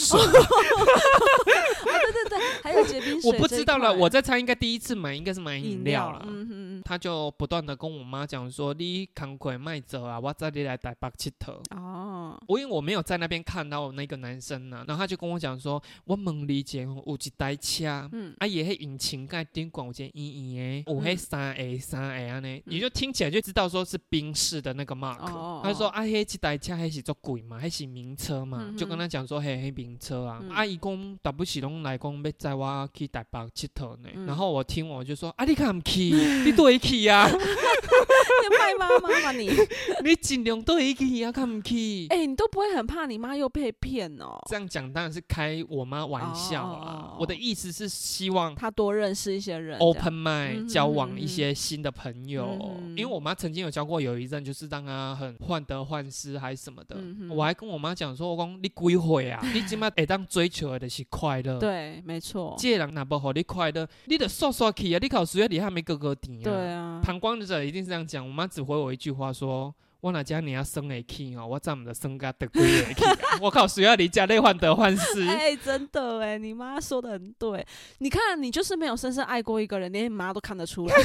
[3.24, 3.94] 我不知道了。
[3.94, 6.24] 我在猜，应该第一次买应该是买饮饮料了。
[6.28, 25.20] 嗯哼嗯他就不断的跟我妈讲说：“你赶快卖走啊，我这里来台北佚佗。”哦，我因为我没有在那边看到那个男生呢、然后他就跟我讲说，我问你前有一台车，嗯啊也迄引擎盖顶管有一个圆圆的，有迄嗯三 A 三 A 安尼，你就听起来就知道说是宾士的那个 mark。
[25.32, 36.02] 哦他说啊，迄一台车迄是做鬼嘛，迄是名车嘛，嗯就跟他讲说，嘿，迄名车啊，嗯啊伊讲打不起拢来讲要载我去台北佚佗呢，嗯然后我听我就说，啊你敢唔去？
[36.46, 37.28] 你对去啊？
[37.32, 39.50] 你卖妈妈吗你？
[40.04, 42.08] 你尽量对去啊，敢唔去？
[42.10, 44.40] 哎、你都不会很怕你妈又被骗哦？
[44.50, 47.14] 这样讲当然是开我妈玩笑啦。
[47.14, 56.96] 哦我的意思是希望她多认识一些人 open mind 嗯交往一些新的朋友，嗯因为我妈曾经有交过有一阵，就是让她很患得患失还是什么的。
[56.98, 59.40] 嗯我还跟我妈讲说，我讲你鬼会啊？
[59.54, 61.60] 你今麦会当追求的就是快乐。。
[61.60, 65.00] 对，没错，这人那不好你快乐，你得刷刷去啊！
[65.02, 66.44] 你考需要你还没哥哥顶啊。
[66.44, 68.26] 对啊，旁观者一定是这样讲。
[68.28, 72.62] 我妈只回我一句话说：“我哪家你要生会去哦，我怎么的生个得贵？
[73.40, 75.26] 我靠，谁要你家内患得患失？
[75.28, 77.66] 哎、真的哎，你妈说的很对。
[78.00, 80.96] 你看，你就是没有深深爱过一个人，连你妈都看得出来。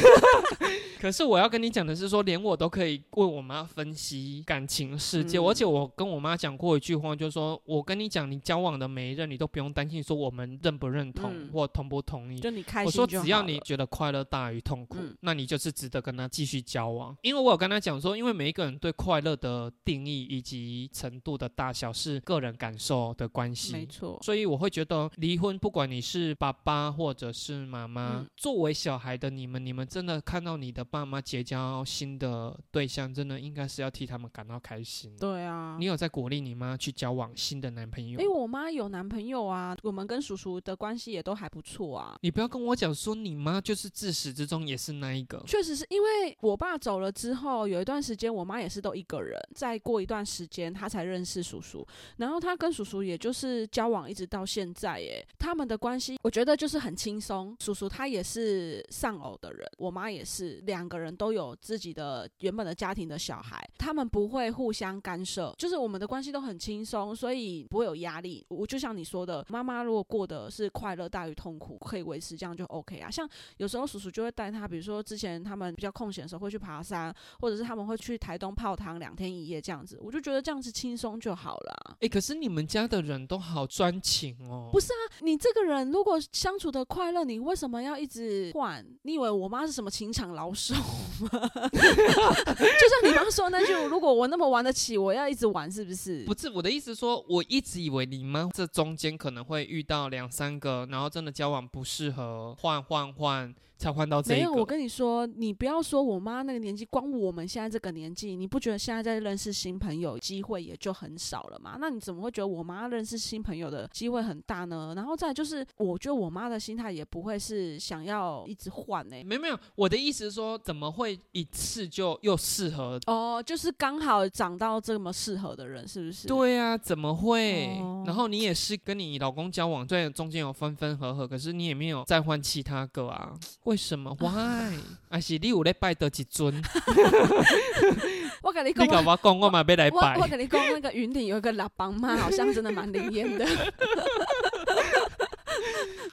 [0.98, 12.40] 可是我要跟你讲的是说，连我都可以为我妈分析感情世界，嗯而且我跟我妈讲过一句话，就是说我跟你讲，你交往的每一任，你都不用担心说我们认不认同、嗯或同不同意。
[12.40, 17.14] 就你开我说，只要你觉得快乐大于痛苦，嗯那你就是值得跟他继续交往。
[17.20, 23.72] 因为我有跟他讲说，因为每一个人对快乐的定义以及程度的大小是个人感受的关系。
[23.72, 24.18] 没错。
[24.22, 35.16] 所以我会觉得离婚，不管你是爸爸或者是妈妈，嗯作为小孩的你们，你们真的看到你的爸妈结交新的对象，真的应该是要替他们感到开心。
[35.18, 35.86] 对啊你。
[35.86, 38.20] 有在鼓励你妈去交往新的男朋友？
[38.20, 42.18] 哎、我妈有男朋友啊，我们跟叔叔的关系也都还不错啊。
[42.22, 45.40] 你不要跟我讲说你妈就是自始至终也是那一个。
[45.46, 51.86] 确实是因为我爸走了之后，有一段时间我妈也是都一个人，再过一段时间他才认识叔叔，
[52.16, 57.56] 然后他跟叔叔也就是交往一直到现在，耶，他们的关系我觉得就是很轻松。
[57.60, 68.44] 叔叔他也是丧偶的人，我妈也是，两个人都有自己的原本的家庭的小孩，他们不会互相干涉，就是我们的关系都很轻松，所以不会有压力。
[68.48, 73.10] 我就像你说的，妈妈如果过的是快乐大于痛苦，可以维持这样就 OK 啊。
[73.10, 81.96] 像有时候叔叔就会带他，比如说之前他们比较空闲的时候会去爬山，或者是他们会去台东泡汤两天一夜这样子，我就觉得这样子轻松就好了啊。
[82.00, 84.70] 哎、可是你们家的人都好专情哦。
[84.72, 88.84] 不是啊，你这个人如果相处的快乐，你为什么要一直换？
[89.02, 91.28] 你以为我妈是什么情场老手吗？
[91.72, 96.24] 就像你刚说那句，如果我那么玩得起，我要一直玩，是不是？
[96.24, 104.66] 不是我的意思说，我一直以为你们这中间可能会遇到两三个，然后真的交往不适合，换换换才换到这没有，我。
[104.66, 111.76] 跟你说，你不要说我妈那个年纪，光我们现在这个年纪，你不觉得现在在认识新朋友机会也就很少了吗？
[111.78, 114.92] 那你怎么会觉得我妈认识新朋友的机会很大呢？
[114.96, 122.98] 然后再就是，我觉得我妈的心态也不会是想要一直换呢、没有没有，我的意思是说，怎么会一次就又适合？
[123.06, 126.26] 哦，就是刚好长到这么适合的人，是不是？
[126.26, 127.78] 对啊，怎么会？
[127.78, 133.32] 哦然后你也是跟你老公交往，虽然中间有分分合合，可是你也没有再换其他个啊？
[133.66, 134.78] 为什么？Why？
[135.10, 136.54] 还是你有咧拜倒一尊？
[138.40, 140.28] 我跟你讲你，跟我讲，我嘛要来我我拜。
[140.28, 143.44] 跟你讲，那个云顶有一个老帮妈，好像真的蛮灵验的。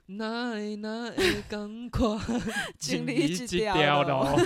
[0.08, 2.18] 哪会哪会赶快
[2.78, 4.46] 经历一条条路路？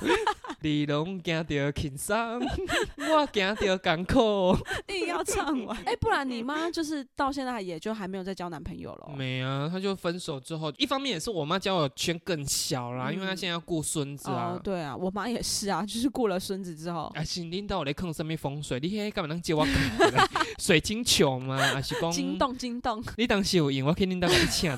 [0.61, 2.15] 你拢惊着轻松，
[2.97, 4.57] 我惊着艰苦。
[4.87, 9.15] 硬要唱完， 哎、不然你妈就是到现在也就还没有再交男朋友了哦。
[9.15, 14.61] 没啊，他就分手之后，一方面也是我妈交友圈更小啦，嗯因为她现在要顾孙子啊哦，。
[14.63, 18.79] 对啊，我妈也是啊，就是顾了孙子之后，啊，是领导来坑什么风水？
[18.79, 19.65] 你迄干嘛能借我
[20.57, 21.57] 水晶球吗？
[21.57, 22.37] 还是讲惊？
[22.37, 24.77] 动惊动，你当时有赢，我肯定当你请的。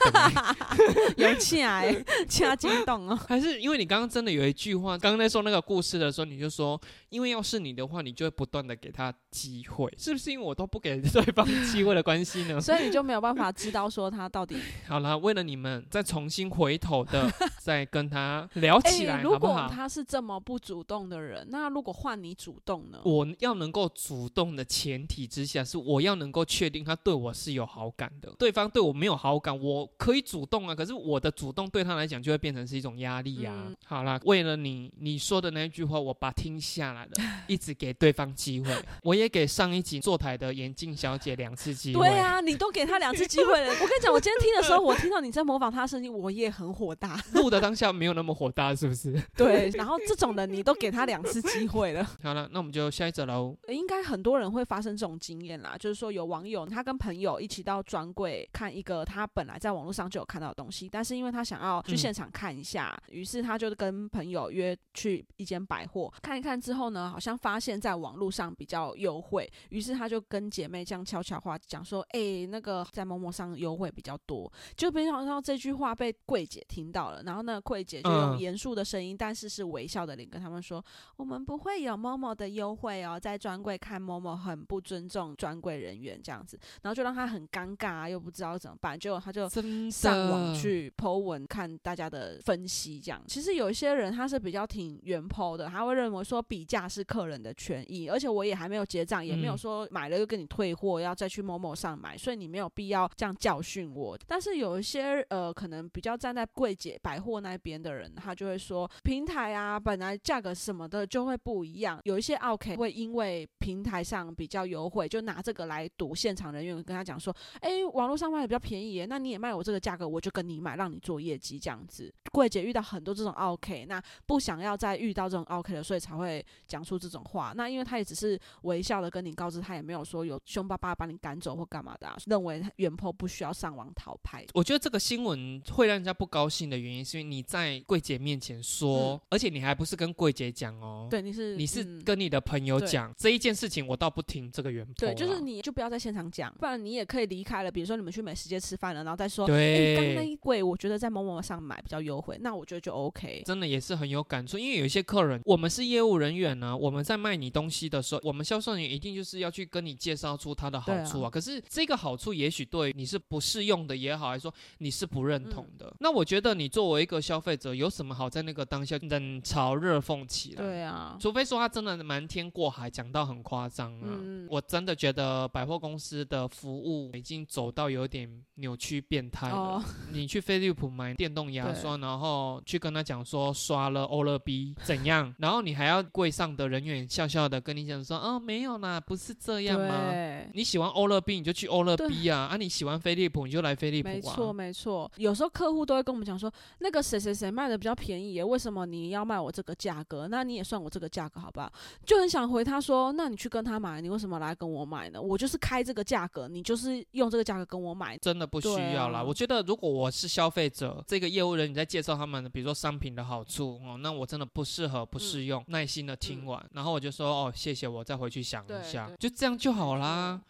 [1.17, 1.83] 有气啊，
[2.27, 3.19] 气啊惊动哦。
[3.27, 10.31] 还是因为你刚刚真的有一句话，刚刚在说那个故事的时候，你就说，因为要是你的话，你就会不断的给他机会，是不是？
[10.31, 12.59] 因为我都不给对方机会的关系呢？
[12.61, 19.67] 所以你就没有办法知道说他到底 好了，为了你们，再重新回头的再跟他聊起来，哎如果？
[19.69, 22.99] 他是这么不主动的人，那如果换你主动呢？
[23.03, 28.33] 我要能够主动的前提之下，是我要能够确定他对我是有好感的。
[28.37, 37.11] 对方对我没有好感，我可以主动啊，可是我的主动对他来讲就会变成是一种压力啊、嗯好啦，为了你你说的那句话，我把听下来了，
[37.47, 42.07] 一直给对方机会，我也给上一集坐台的眼镜小姐两次机会。
[42.07, 43.67] 对啊，你都给她两次机会了。
[43.73, 47.19] 我跟你讲，我今天听的时候，我听到你在模仿她的声音，我也很火大。
[47.33, 49.21] 录的当下没有那么火大，是不是？
[49.35, 52.03] 对，然后这种的你都给他两次机会了。
[52.23, 53.55] 好了，那我们就下一则喽。
[53.67, 78.39] 应该很多人会发生这种经验啦，就是说有网友他跟朋友一起到专柜看一个他本来在网络上就有看到的东西，但是因为他想要去嗯现场看一下，于是他就跟朋友约去一间百货看一看之后呢，好像发现在网络上比较优惠，于是他就跟姐妹这样悄悄话讲说，哎、那个在某某上优惠比较多，就没想到这句话被柜姐听到了，然后那个柜姐就用嗯。
[78.39, 80.83] 严肃的声音，但是是微笑的脸跟他们说，
[81.17, 89.49] 我们不会有某某的优惠哦，在专柜看某某很不尊重专柜人员这样子，然后就让他很尴尬、啊，又不知道怎么办，结果他就
[89.91, 93.21] 上网去 Po 文看大家的分析，这样。
[93.27, 104.17] 其实有一些人他是比较挺原 Po 的，他会认为说比价是客人的权益，而且我也还没有结账，也没有嗯说买了又跟你退货，要再去某某上买，所以你没有必要这样教训我。
[104.27, 122.13] 但是有一些呃，可能比较站在柜姐百货那边的人，他就会说平台啊，本来价格什么的就会不一样，有一些 OK 会因为平台上比较优惠，就拿这个来赌现场人员跟他讲说，哎，网络上卖的比较便宜耶，那你也卖我这个价格，我就跟你买，让你做业绩这样子。
[122.31, 127.51] 柜姐遇到很多这种 OK，那不想要再遇到这种 OK 了，所以才会讲出这种话。
[127.55, 134.45] 那因为他也只是微笑的跟你告知，他也没有说有凶巴巴把你赶走或干嘛的、啊，认为原 po 不需要上网讨拍。
[134.53, 147.69] 我觉得这个新闻会让人家不高兴的原因，是因为你在柜姐面前说，而且你还不是跟柜姐讲哦，对，你是你是嗯跟你的朋友对讲这一件事情，我倒不听这个原对，就是你就不要在现场讲，不然你也可以离开了。
[147.69, 150.29] 比如说你们去美食街吃饭了，然后再说，对，刚刚那。
[150.29, 153.41] 一柜我觉得在某某上买比较优惠，那我觉得就 OK。
[153.47, 161.29] 真的也是很有感触，因为有一些客人，我们是业务人员呢，我们在卖你东西的时候，我们销售人员一定就是要去跟你介绍出它的好处对啊。
[161.29, 165.95] 可是这个好处也许对你是不适用的也好，还是说你是不认同嗯的。
[165.99, 170.63] 那我觉得你作为一个消费者，有什么好在那个当下冷嘲热讽起来？
[170.63, 174.07] 对啊，除非说他真的瞒天过海，讲到很夸张啊。
[174.09, 179.55] 嗯我真的觉得百货公司的服务已经走到有点扭曲变态了。
[179.55, 190.11] 哦，你去飞利浦买电动牙刷，然后去跟他讲说刷了欧乐 B 怎样，然后你还要跪上的人员笑笑的跟你讲说，哦没有啦，不是这样吗？
[190.53, 194.53] 你喜欢欧乐 B 你就去欧乐 B 啊，啊你喜欢飞利浦你就来飞利浦没错啊。
[194.53, 195.11] 没错。
[195.17, 200.27] 有时候客户都会跟我们讲说，那个谁谁谁卖的比较便宜耶，为什么你要卖我这个价格？
[200.27, 201.71] 那你也算我这个价格好不好？
[202.05, 205.21] 就很想回他说，那你去跟他买，你为什么来跟我买呢？
[205.21, 208.17] 我就是开这个价格，你就是用这个价格跟我买。
[208.17, 209.19] 真的不需要啦。
[209.19, 220.41] 啊我觉得如果我是消费者，这个业务人你在介绍他们的，比如说商品的好处哦，那我真的不适合、不适用，耐心的听完，然后我就说哦，谢谢，我再回去想一下，就这样就好啦。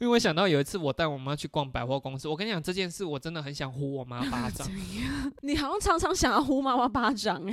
[0.00, 4.68] 因为我想到有一次我带我妈去逛百货公司，我跟你讲这件事，我真的很想呼我妈巴 掌，
[5.42, 7.52] 你好像常常想要呼妈妈巴掌哎、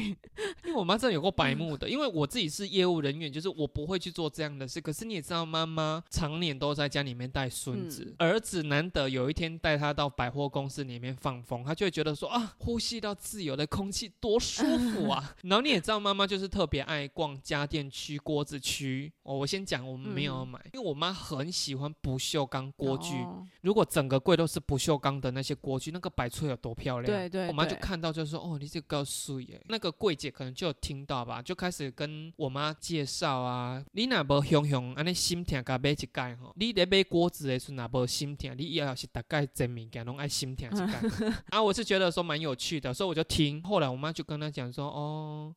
[0.64, 1.88] 因为我妈真的有过白目的。
[1.90, 4.80] 因为我自己是业务人员，就是我不会去做这样的事。
[4.82, 15.36] 可是你也知道，妈妈常年都在家里面带孙子，嗯儿子难得有一天带他到百货公司里面放风，他就会觉得说啊，呼吸到自由的空气多舒服啊。
[15.44, 19.12] 然后你也知道，妈妈就是特别爱逛家电区、锅子区。
[19.24, 23.16] 哦，我先讲，我们没有买，因为我妈很喜欢不锈钢锅具。
[23.24, 27.06] 哦如果整个柜都是不锈钢的那些锅具，那个摆出来有多漂亮？
[27.06, 41.02] 对对我妈就看到就说：“哦，你这个够水耶。”那个柜姐可能就有听到吧，就开始跟我妈介绍啊，你若无雄雄安尼心疼，甲买一盖吼，你咧买锅子的时候若无心疼，你以后是大概整物件拢爱心疼一盖。
[41.52, 43.62] 啊，我是觉得说蛮有趣的，所以我就听。
[43.64, 45.54] 后来我妈就跟她讲说：“哦。”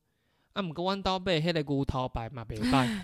[0.53, 2.87] 啊，毋过阮兜买迄个牛头牌嘛袂歹。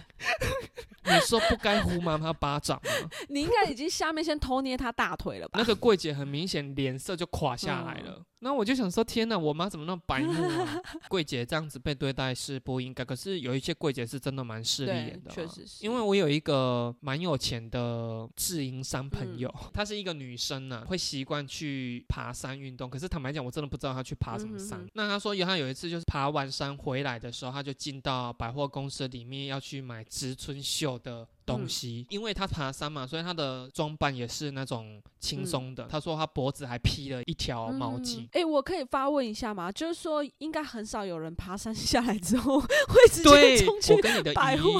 [1.05, 3.09] 你说不该呼妈妈巴掌吗？
[3.29, 5.57] 你应该已经下面先偷捏他大腿了吧？
[5.59, 8.23] 那个柜姐很明显脸色就垮下来了。
[8.41, 10.31] 那、我就想说，天哪，我妈怎么那么白目
[10.61, 10.81] 啊？
[11.09, 22.89] 柜姐这样子被对待是不应该，可是有一些柜姐是真的蛮势利眼的、啊，确实是因为我有一个蛮有钱的智营商朋友，嗯她是一个女生呢、会习惯去爬山运动。
[22.89, 24.79] 可是坦白讲，我真的不知道她去爬什么山。
[24.79, 35.87] 嗯哼哼那她说有她有一次就是爬完山回来的时候，她就进到百货公司里面要去买植村秀的东嗯西，因为他爬山嘛，所以他的装扮也是那种轻松嗯的。
[35.89, 38.27] 他说他脖子还披了一条毛巾。
[38.31, 39.71] 哎、我可以发问一下吗？
[39.71, 42.67] 就是说，应该很少有人爬山 下来之后会
[43.11, 44.33] 直接对冲，去我跟你的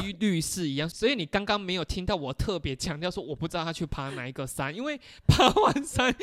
[0.04, 6.14] 疑虑是一样，所以你刚刚没有听到我特别强调说我不知道他去爬哪一个山，因为 爬完山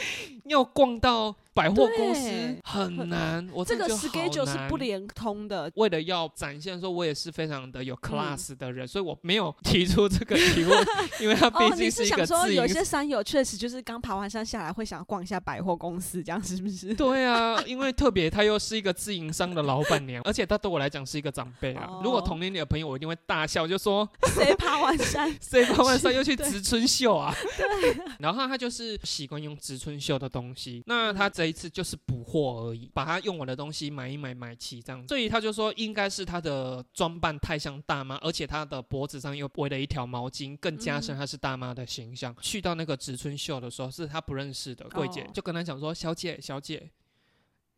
[0.45, 5.71] 要逛到百货公司很难，我这个 schedule 是不连通的。
[5.75, 10.36] 为了要展现说我也是非常的有嗯 class 的人，所以我没有提出这个
[11.21, 16.95] 因为他毕竟一个是想说有些山友确实就是刚爬完山下来会想逛一下百货公司，这样是不是？
[16.95, 21.89] 对啊， 因为特别他又是一个自营商的老板娘，而且他对我来讲是一个长辈啊。
[22.03, 25.35] 如果哦同年龄的朋友，我一定会大笑，就说谁爬完山？
[25.41, 27.35] 谁爬完山又去植村秀啊？
[27.57, 27.97] 对。
[28.19, 35.09] 然后他就是习惯用植村秀的东西，那他这一次就是补货而已，把他用完的东西买一买买齐这样子。
[35.09, 42.35] 所以他就说应该是他的装扮太像大妈，而且他的脖子上又围了一条毛巾，更加深她是大妈的形象。
[42.41, 46.91] 去到那个植村秀的时候，是她不认识的柜姐，哦就跟她讲说：“小姐，小姐，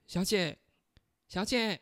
[0.07, 0.57] 小姐，
[1.29, 1.81] 小姐。”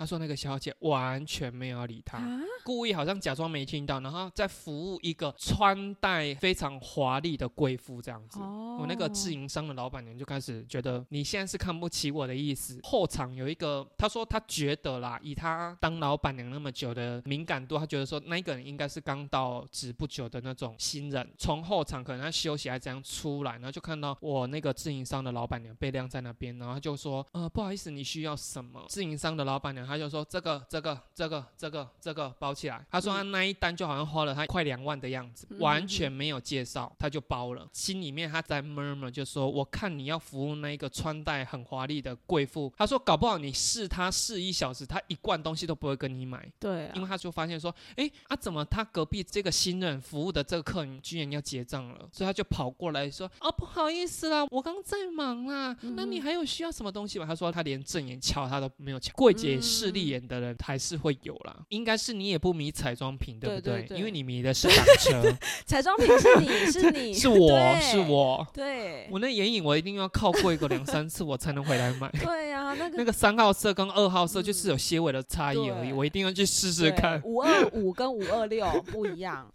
[0.00, 2.16] 他说那个小姐完全没有理他。
[2.16, 8.40] 啊，故意好像假装没听到，然后在服务一个穿戴非常华丽的贵妇这样子。
[8.40, 12.80] 哦我那个自营商的老板娘就开始觉得你现在是看不起我的意思。
[12.82, 21.30] 后场有一个，他说他觉得啦，以他当老板娘那么久的敏感度，他觉得说那个人应该是刚到职不久的那种新人。
[21.36, 28.82] 从后场可能他休息还这样出来，然后就看到我那个自营商的老板娘被晾在那边，然后他就说呃不好意思，你需要什么？
[28.88, 32.86] 自营商的老板娘他就说这个这个这个这个这个包起来。
[32.90, 37.68] 他说他那一单就好像花了他快两万的样子，嗯完全没有介绍，他就包了。
[37.72, 52.08] 心里面他在 murmur 就说：“我看你要服务那一个穿戴很华丽的贵妇。”他说：“搞不好你试他试一小时，他一罐东西都不会跟你买。”对啊，因为他就发现说，哎，啊，怎么他隔壁这个新人服务的这个客人居然要结账了？
[52.12, 57.26] 所以他就跑过来说，哦，不好意思啦，我刚在忙啦，那你还有需要什么东西吗？
[57.26, 61.56] 他说他连正眼瞧他都没有瞧，柜姐势利眼的人还是会有啦。
[61.68, 67.48] 应该是你也不迷彩妆品，对不对因为你迷的是挡车， 彩妆品是你是你是 我
[67.80, 72.10] 是我，对我那眼影我一定要靠过一个两三次我才能回来买。
[72.22, 77.20] 对呀，那个那个三号色跟二号色就是有些微的差异而已，对我一定要去试试看。
[77.24, 79.50] 五二五跟五二六 不一样，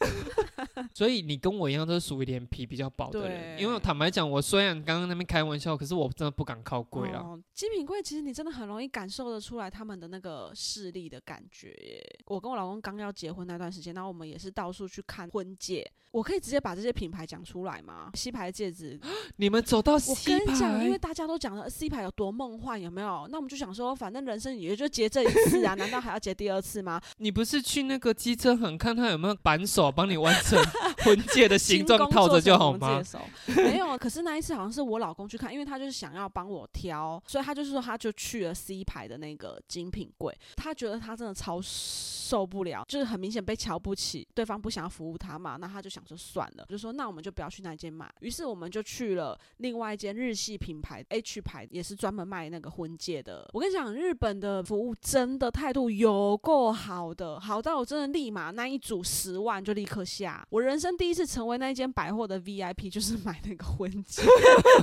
[0.94, 7.22] 所以你跟我一样都是属于脸皮比较薄的人，因为坦白讲，我虽然刚刚那边开玩笑，可是我真的不敢靠柜啊。
[7.24, 12.20] 哦精品柜其实你真的很容易感受得出来他们的那个势力的感觉耶。
[12.26, 15.90] 我跟我老公刚要结婚那段时间，然后我们也是到处去看婚戒。
[16.12, 18.10] 我可以直接把这些品牌讲出来吗？
[18.14, 18.98] 西牌戒指，
[19.36, 23.28] 你们走到我 C 跟你讲，因为，大家都讲了 C 牌有多梦幻，有没有？
[23.30, 27.02] 那我们就想说，反正人生也就结这一次啊， 难道还要结第二次吗？
[27.18, 30.58] 你不是去那个机车行看他有没有扳手帮你完成
[31.04, 33.02] 婚戒的形状套着就好吗
[33.48, 53.50] 没有，可是那一次好像是我老公去看，因为他就是想要帮我挑，所以他就是说他就去了 C 牌的那个精品贵，他觉得他真的超受不了，就是很明显被瞧不起，对方不想要服务他嘛，那他就想说算了，就说那我们就不要去那间买，于是我们就去了另外一间日系品牌 H 牌，也是专门卖那个婚戒的。
[53.54, 60.46] 我跟你讲，日本的服务真的态度有够好的，好到我真的立马那一组十万就立刻下。
[60.50, 64.24] 我人生第一次成为那一间百货的 VIP，就是买那个婚戒，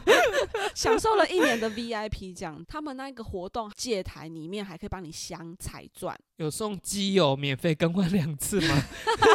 [0.74, 2.34] 享受了一年的 VIP。
[2.34, 8.82] 这样，他们那个活动借台里面还可以帮你镶彩钻，有送机油免费更换两次吗？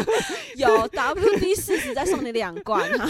[0.57, 3.07] 有 WD 四十再送你两罐哈。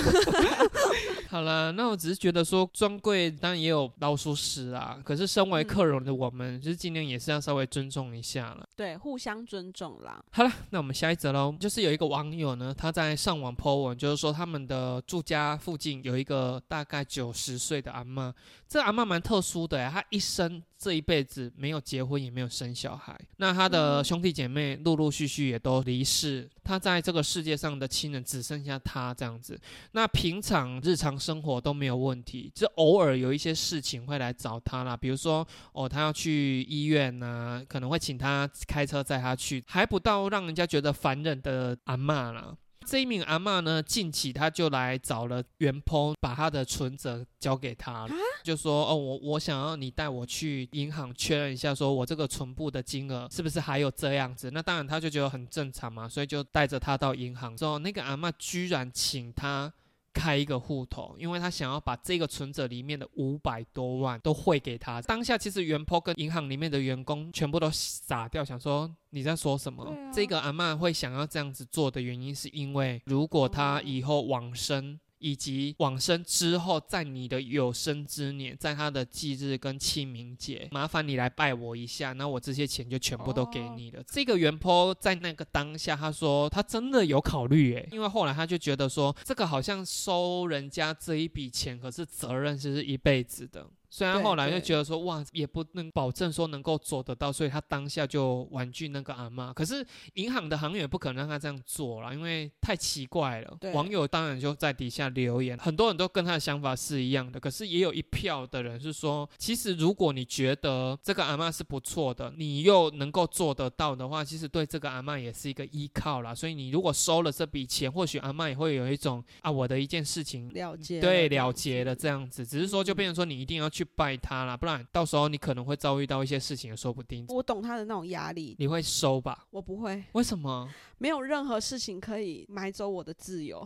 [1.30, 8.68] 好了，那我只是觉得说专柜当然也有老鼠屎啊，可是身为嗯客人的我们，就是尽量也是要稍微尊重一下了。
[8.76, 10.22] 对，互相尊重啦。
[10.32, 11.56] 好了，那我们下一则喽。
[11.60, 18.34] 就是有一个网友呢，他在上网 po 文，就是说他们的住家附近有一个大概九十岁的阿妈，
[18.68, 23.20] 这阿妈蛮特殊的，她一生这一辈子没有结婚，也没有生小孩。
[23.38, 29.60] 那他的嗯兄弟姐妹陆陆续续也都离世，他在这个世界上的亲人只剩下他这样子。
[29.94, 42.56] 那平常日常生活都没有问题，就偶尔有一些事情会来找他啦，比如说哦，他要去医院呐、可能会请他开车载他去，还不到让人家觉得烦人的阿嬷啦。
[42.88, 48.14] 这一名阿妈呢，近期他就来找了袁鹏，把他的存折交给他了，
[48.46, 57.58] 就说：“哦，我我想要你带我去银行确认一下，说我这个存部的金额是不是还有这样子？”那当然他就觉得很正常嘛，所以就带着他到银行。
[57.58, 59.74] 之后，那个阿妈居然请他
[60.18, 65.02] 开一个户头，因为他想要把这个存折里面的五百多万都汇给他。
[65.04, 69.84] 当下其实袁坡跟银行里面的员工全部都傻掉，想说你在说什么？
[69.84, 75.00] 啊这个阿嬷会想要这样子做的原因，是因为如果他以后往生。
[75.20, 84.04] 以及往生之后，在你的有生之年，在他的忌日跟清明节，麻烦你来拜我一下，那我这些钱就全部都给你了。
[84.08, 93.68] 这个袁坡在那个当下，他说他真的有考虑诶，因为后来他就觉得说，这个好像收人家这一笔钱，可是责任是一辈子的。
[93.90, 99.54] 虽然后来就觉得说，哇，也不能保证说能够做得到，所以他当下就婉拒那个阿妈。
[99.54, 103.72] 可是银行的行员不可能让他这样做了，因为太奇怪了对。
[103.74, 107.40] 网友当然就在底下留言，很多人都跟他的想法是一样的。
[107.40, 116.36] 可是也有一票的人是说，其实如果你觉得这个阿妈是不错的，你又能够做得到的话，其实对这个阿妈也是一个依靠啦。
[116.36, 127.26] 所以你如果收了这笔钱，或许阿妈也会有一种啊，我的一件事情了结对，了结了这样子，只是说就变成说你一定要去拜他啦，不然到时候你可能会遭遇到一些事情，也说不定。
[127.30, 129.46] 我懂他的那种压力，你会收吧？
[129.52, 130.68] 我不会，为什么？
[130.98, 133.64] 没有任何事情可以买走我的自由。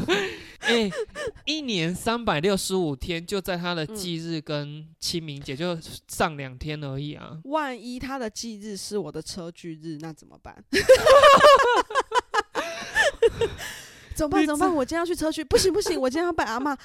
[0.60, 0.90] 哎、
[1.46, 7.40] 一年三百六十五天，就在他的嗯忌日跟清明节 就上两天而已啊。
[7.44, 10.62] 万一他的忌日是我的车距日，那怎么办？
[14.16, 14.46] 怎么办？
[14.46, 14.74] 怎么办？
[14.74, 16.78] 我今天要去车区，不行不行，我今天要拜阿妈啊！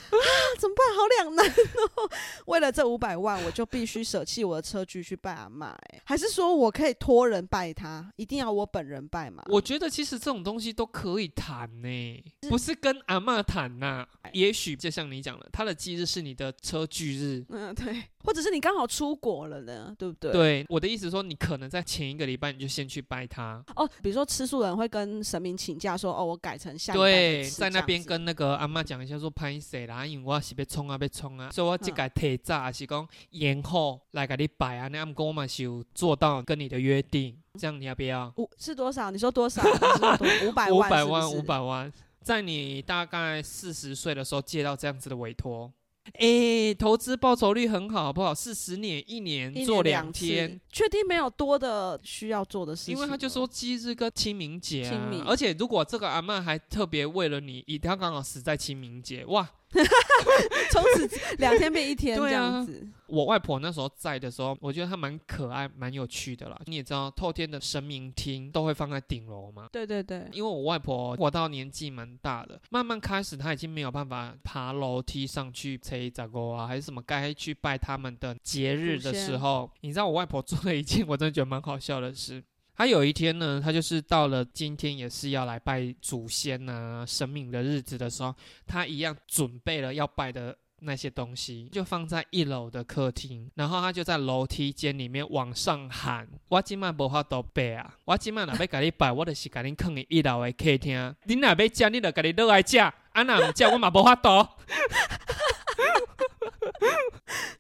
[0.60, 0.96] 怎么办？
[0.96, 2.10] 好两难哦。
[2.48, 5.68] 为了这五百万，我就必须舍弃我的车距去拜阿妈。
[5.68, 8.12] 哎，还是说我可以托人拜他？
[8.18, 9.44] 一定要我本人拜吗？
[9.48, 14.06] 我觉得其实这种东西都可以谈呢，不是跟阿妈谈呐。
[14.34, 20.32] 也许就像你讲的，他的忌日是你的车距日，嗯，对，或者是你刚好出国了呢，对不对？。
[20.32, 38.34] 对，我的意思说，你可能在前一个礼拜你就先去拜他，哦，比如说吃素人会跟神明请假说，哦，我改成下对，在那边跟那个阿妈讲一下，说拍谁啦，因为我是被冲啊，被冲啊，所以我这个提早是讲延后来给你拜啊，那阿公嘛是有做到跟你的约定，这样你要不要？
[38.38, 39.12] 五是多少？
[39.12, 39.62] 你说多少？
[40.48, 40.80] 五百五？
[40.82, 41.42] 百万，五。
[41.42, 41.92] 百万，
[42.22, 45.72] 在你大概四十岁的时候接到这样子的委托，
[46.14, 48.34] 诶，投资报酬率很好，好不好？
[48.34, 52.96] 四十年，一年做年两天次，，确定没有多的需要做的事情？
[52.96, 59.48] 因为他就说忌日跟清明节啊清明，而且如果这个阿曼还特别为了你，一定要刚好死在清明节，哇！
[60.72, 62.88] 从此两天变一天这样子。
[63.08, 66.58] 我外婆那时候在的时候，我觉得她蛮可爱、蛮有趣的啦。
[66.66, 69.68] 你也知道，透天的神明厅都会放在顶楼嘛。
[69.70, 82.42] 对对对，因为我外婆活到年纪蛮大的，慢慢开始她已经没有办法爬楼梯上去吹杂沟啊，还是什么该去拜他们的节日的时候，你知道我外婆做了一件我真的觉得蛮好笑的事。
[82.82, 88.34] 她有一天呢，他就是到了今天也是要来拜祖先啊、神明的日子的时候，
[88.66, 101.16] 他一样准备了要拜的那些东西，就放在一楼的客厅，然后他就在楼梯间里面往上喊：“我今晚无法度拜啊，我今晚若要甲你拜，我就是甲你放伫一楼的客厅。
[101.26, 104.30] 你若要食，你就甲你落来食，啊若毋食，我嘛无法度。”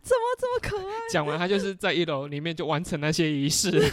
[0.01, 0.93] 怎么这么可爱？
[1.13, 3.88] 讲完，他就是在一楼里面就完成那些仪式。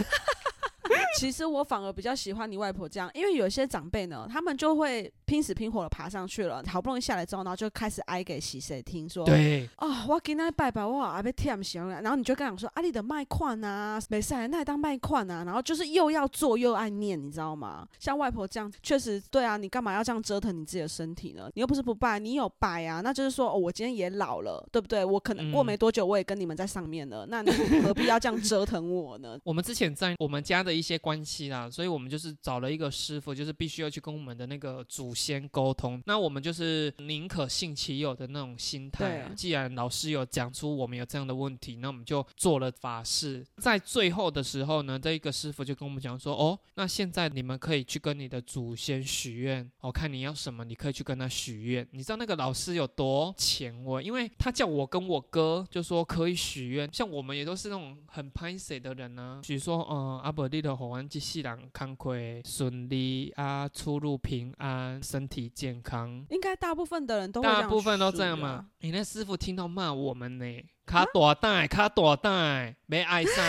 [1.19, 17.85] 其实我反而比较喜欢你外婆这样，因为有些长辈呢，他们就会拼死拼活的爬上去了，好不容易下来之后，然后就开始哀给喜谁听说，对，哦，我今天拜拜，我还被舔喜欢，然后你就跟他讲说，啊，你的卖款啊，没事，那也当卖款啊，然后就是又要做又爱念，你知道吗？
[17.99, 21.51] 像外婆这样，确实对啊，你干嘛要这样折腾你自己的身体呢？
[21.55, 25.05] 你又不是不拜，你有拜啊，那就是说，哦，我今天也老了，对不对？
[25.05, 27.51] 我可能过嗯没多久，我也跟你们在上面了，那你
[27.83, 29.37] 何必要这样折腾我呢？
[29.45, 36.03] 我们之前在我们家的一些关系啦，所以我们就是找了一个师傅，就是必须要去跟我们的那个祖先沟通。
[36.05, 39.27] 那我们就是宁可信其有的那种心态。
[39.35, 43.43] 既然老师有讲出我们有这样的问题，那我们就做了法事。
[43.57, 54.03] 在最后的时候呢，这一个师傅就跟我们讲说：“哦，那现在你们可以去跟你的祖先许愿，我、看你要什么，你可以去跟他许愿。”你知道那个老师有多前卫？
[54.03, 66.25] 因为他叫我跟我哥就说可以许愿，像我们也都是那种很拍谁的人呢、比如说，嗯，阿伯利的红安机器人康亏顺利啊，出入平安，身体健康。
[66.31, 68.65] 应该大部分的人都大部分都许这样嘛啊。
[68.81, 70.45] 你那师傅听到骂我们呢，
[70.87, 73.43] 卡大袋，卡大袋，要爱啥？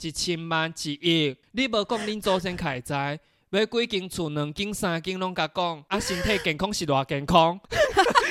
[0.00, 3.18] 一千万、一亿，你无讲恁祖先开斋，
[3.50, 7.58] 要几间厝、两间、三间拢甲讲，啊，身体健康是偌健康。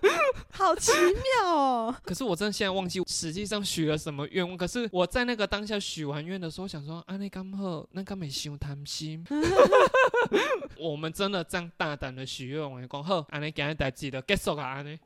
[0.50, 1.94] 好奇妙哦！
[2.02, 4.56] 可是我真的现在忘记实际上许了什么愿望。
[4.56, 9.24] 可是我在那个当下许完愿的时候，想说啊，那刚好，那刚没伤贪心。
[10.78, 14.98] 我们真的这样大胆的许愿，我讲好，安尼今日代志就结束啊，安尼。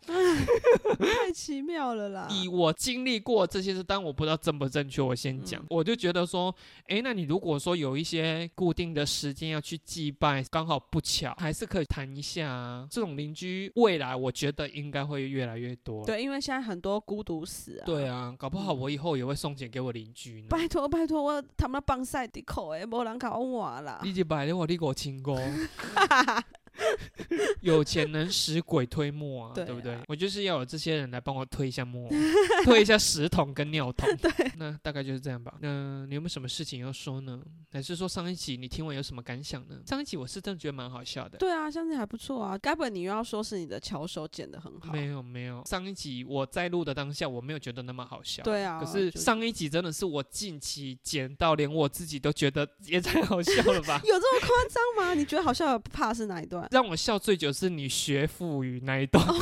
[0.99, 2.29] 太奇妙了啦！
[2.31, 6.55] 以我经历过这些事，但我不知道正不正确，我先讲，嗯我就觉得说，
[6.89, 12.87] 诶，那你如果说有一些固定的时间要去祭拜，刚好不巧，还是可以谈一下啊。
[12.91, 16.05] 这种邻居未来我觉得应该会越来越多。
[16.05, 17.85] 对，因为现在很多孤独死啊。
[17.87, 20.49] 对啊，搞不好我以后也会送钱给我邻居呢。
[20.51, 24.01] 拜托拜托，我他妈帮晒的口诶，无人搞我啦。
[24.03, 25.37] 你一百的话，你给我清功。
[27.61, 30.03] 有钱能使鬼推磨啊，对对不对啊？
[30.09, 32.09] 我就是要有这些人来帮我推一下磨，
[32.65, 34.09] 推一下屎桶跟尿桶。
[34.17, 35.55] 对，那大概就是这样吧。
[35.61, 37.41] 那你有没有什么事情要说呢？
[37.73, 39.77] 还是说上一集你听完有什么感想呢？
[39.87, 41.39] 上一集我是真的觉得蛮好笑的。
[41.39, 42.57] 对啊，相信还不错啊。
[42.59, 44.93] 该不会你又要说是你的巧手剪的很好？
[44.93, 48.43] 没有没有，上一集我在录的当下我没有觉得那么好笑。
[48.43, 54.01] 对啊，可是上一集真的是我近期剪到连我自己都觉得也太好笑了吧？
[54.05, 55.15] 有这么夸张吗？
[55.15, 56.60] 你觉得好笑的怕是哪一段？
[56.71, 59.35] 让我笑最久是你学富语那一段， 你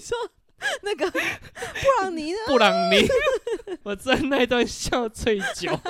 [0.00, 0.16] 说
[0.82, 1.18] 那个布
[2.00, 2.38] 朗尼呢？
[2.46, 3.06] 布朗尼，
[3.84, 5.78] 我在那一段笑最久。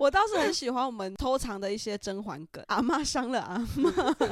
[0.00, 3.90] 我倒是很喜欢我们偷藏的一些甄嬛梗，阿妈伤了阿妈，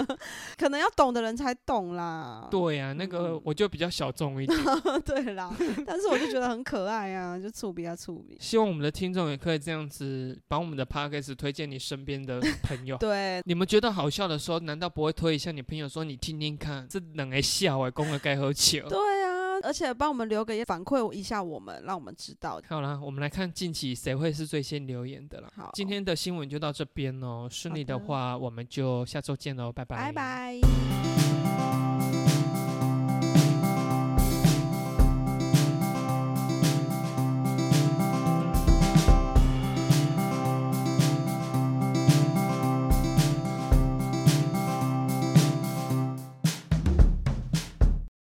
[0.57, 2.49] 可能要懂的人才懂啦。
[2.51, 4.59] 对呀、那个嗯我就比较小众一点。
[5.05, 5.55] 对啦，
[5.87, 8.35] 但是我就觉得很可爱啊，就触鼻啊触鼻。
[8.41, 12.97] 希望我们的听众也可以这样子把我们的 podcast 推荐你身边的朋友。
[13.01, 18.89] 对，你们觉得好笑的时候，难道不会推一下你朋友说你听听看，这冷个笑哎，公了该喝酒。
[18.89, 19.18] 对啊，
[19.63, 22.61] 而且帮我们留个言反馈一下我们，让我们知道。
[22.69, 25.51] 好啦，我们来看近期谁会是最先留言的啦。
[25.55, 31.28] 好，今天的新闻就到这边哦，顺利的话我们就下周见喽，拜拜，拜拜。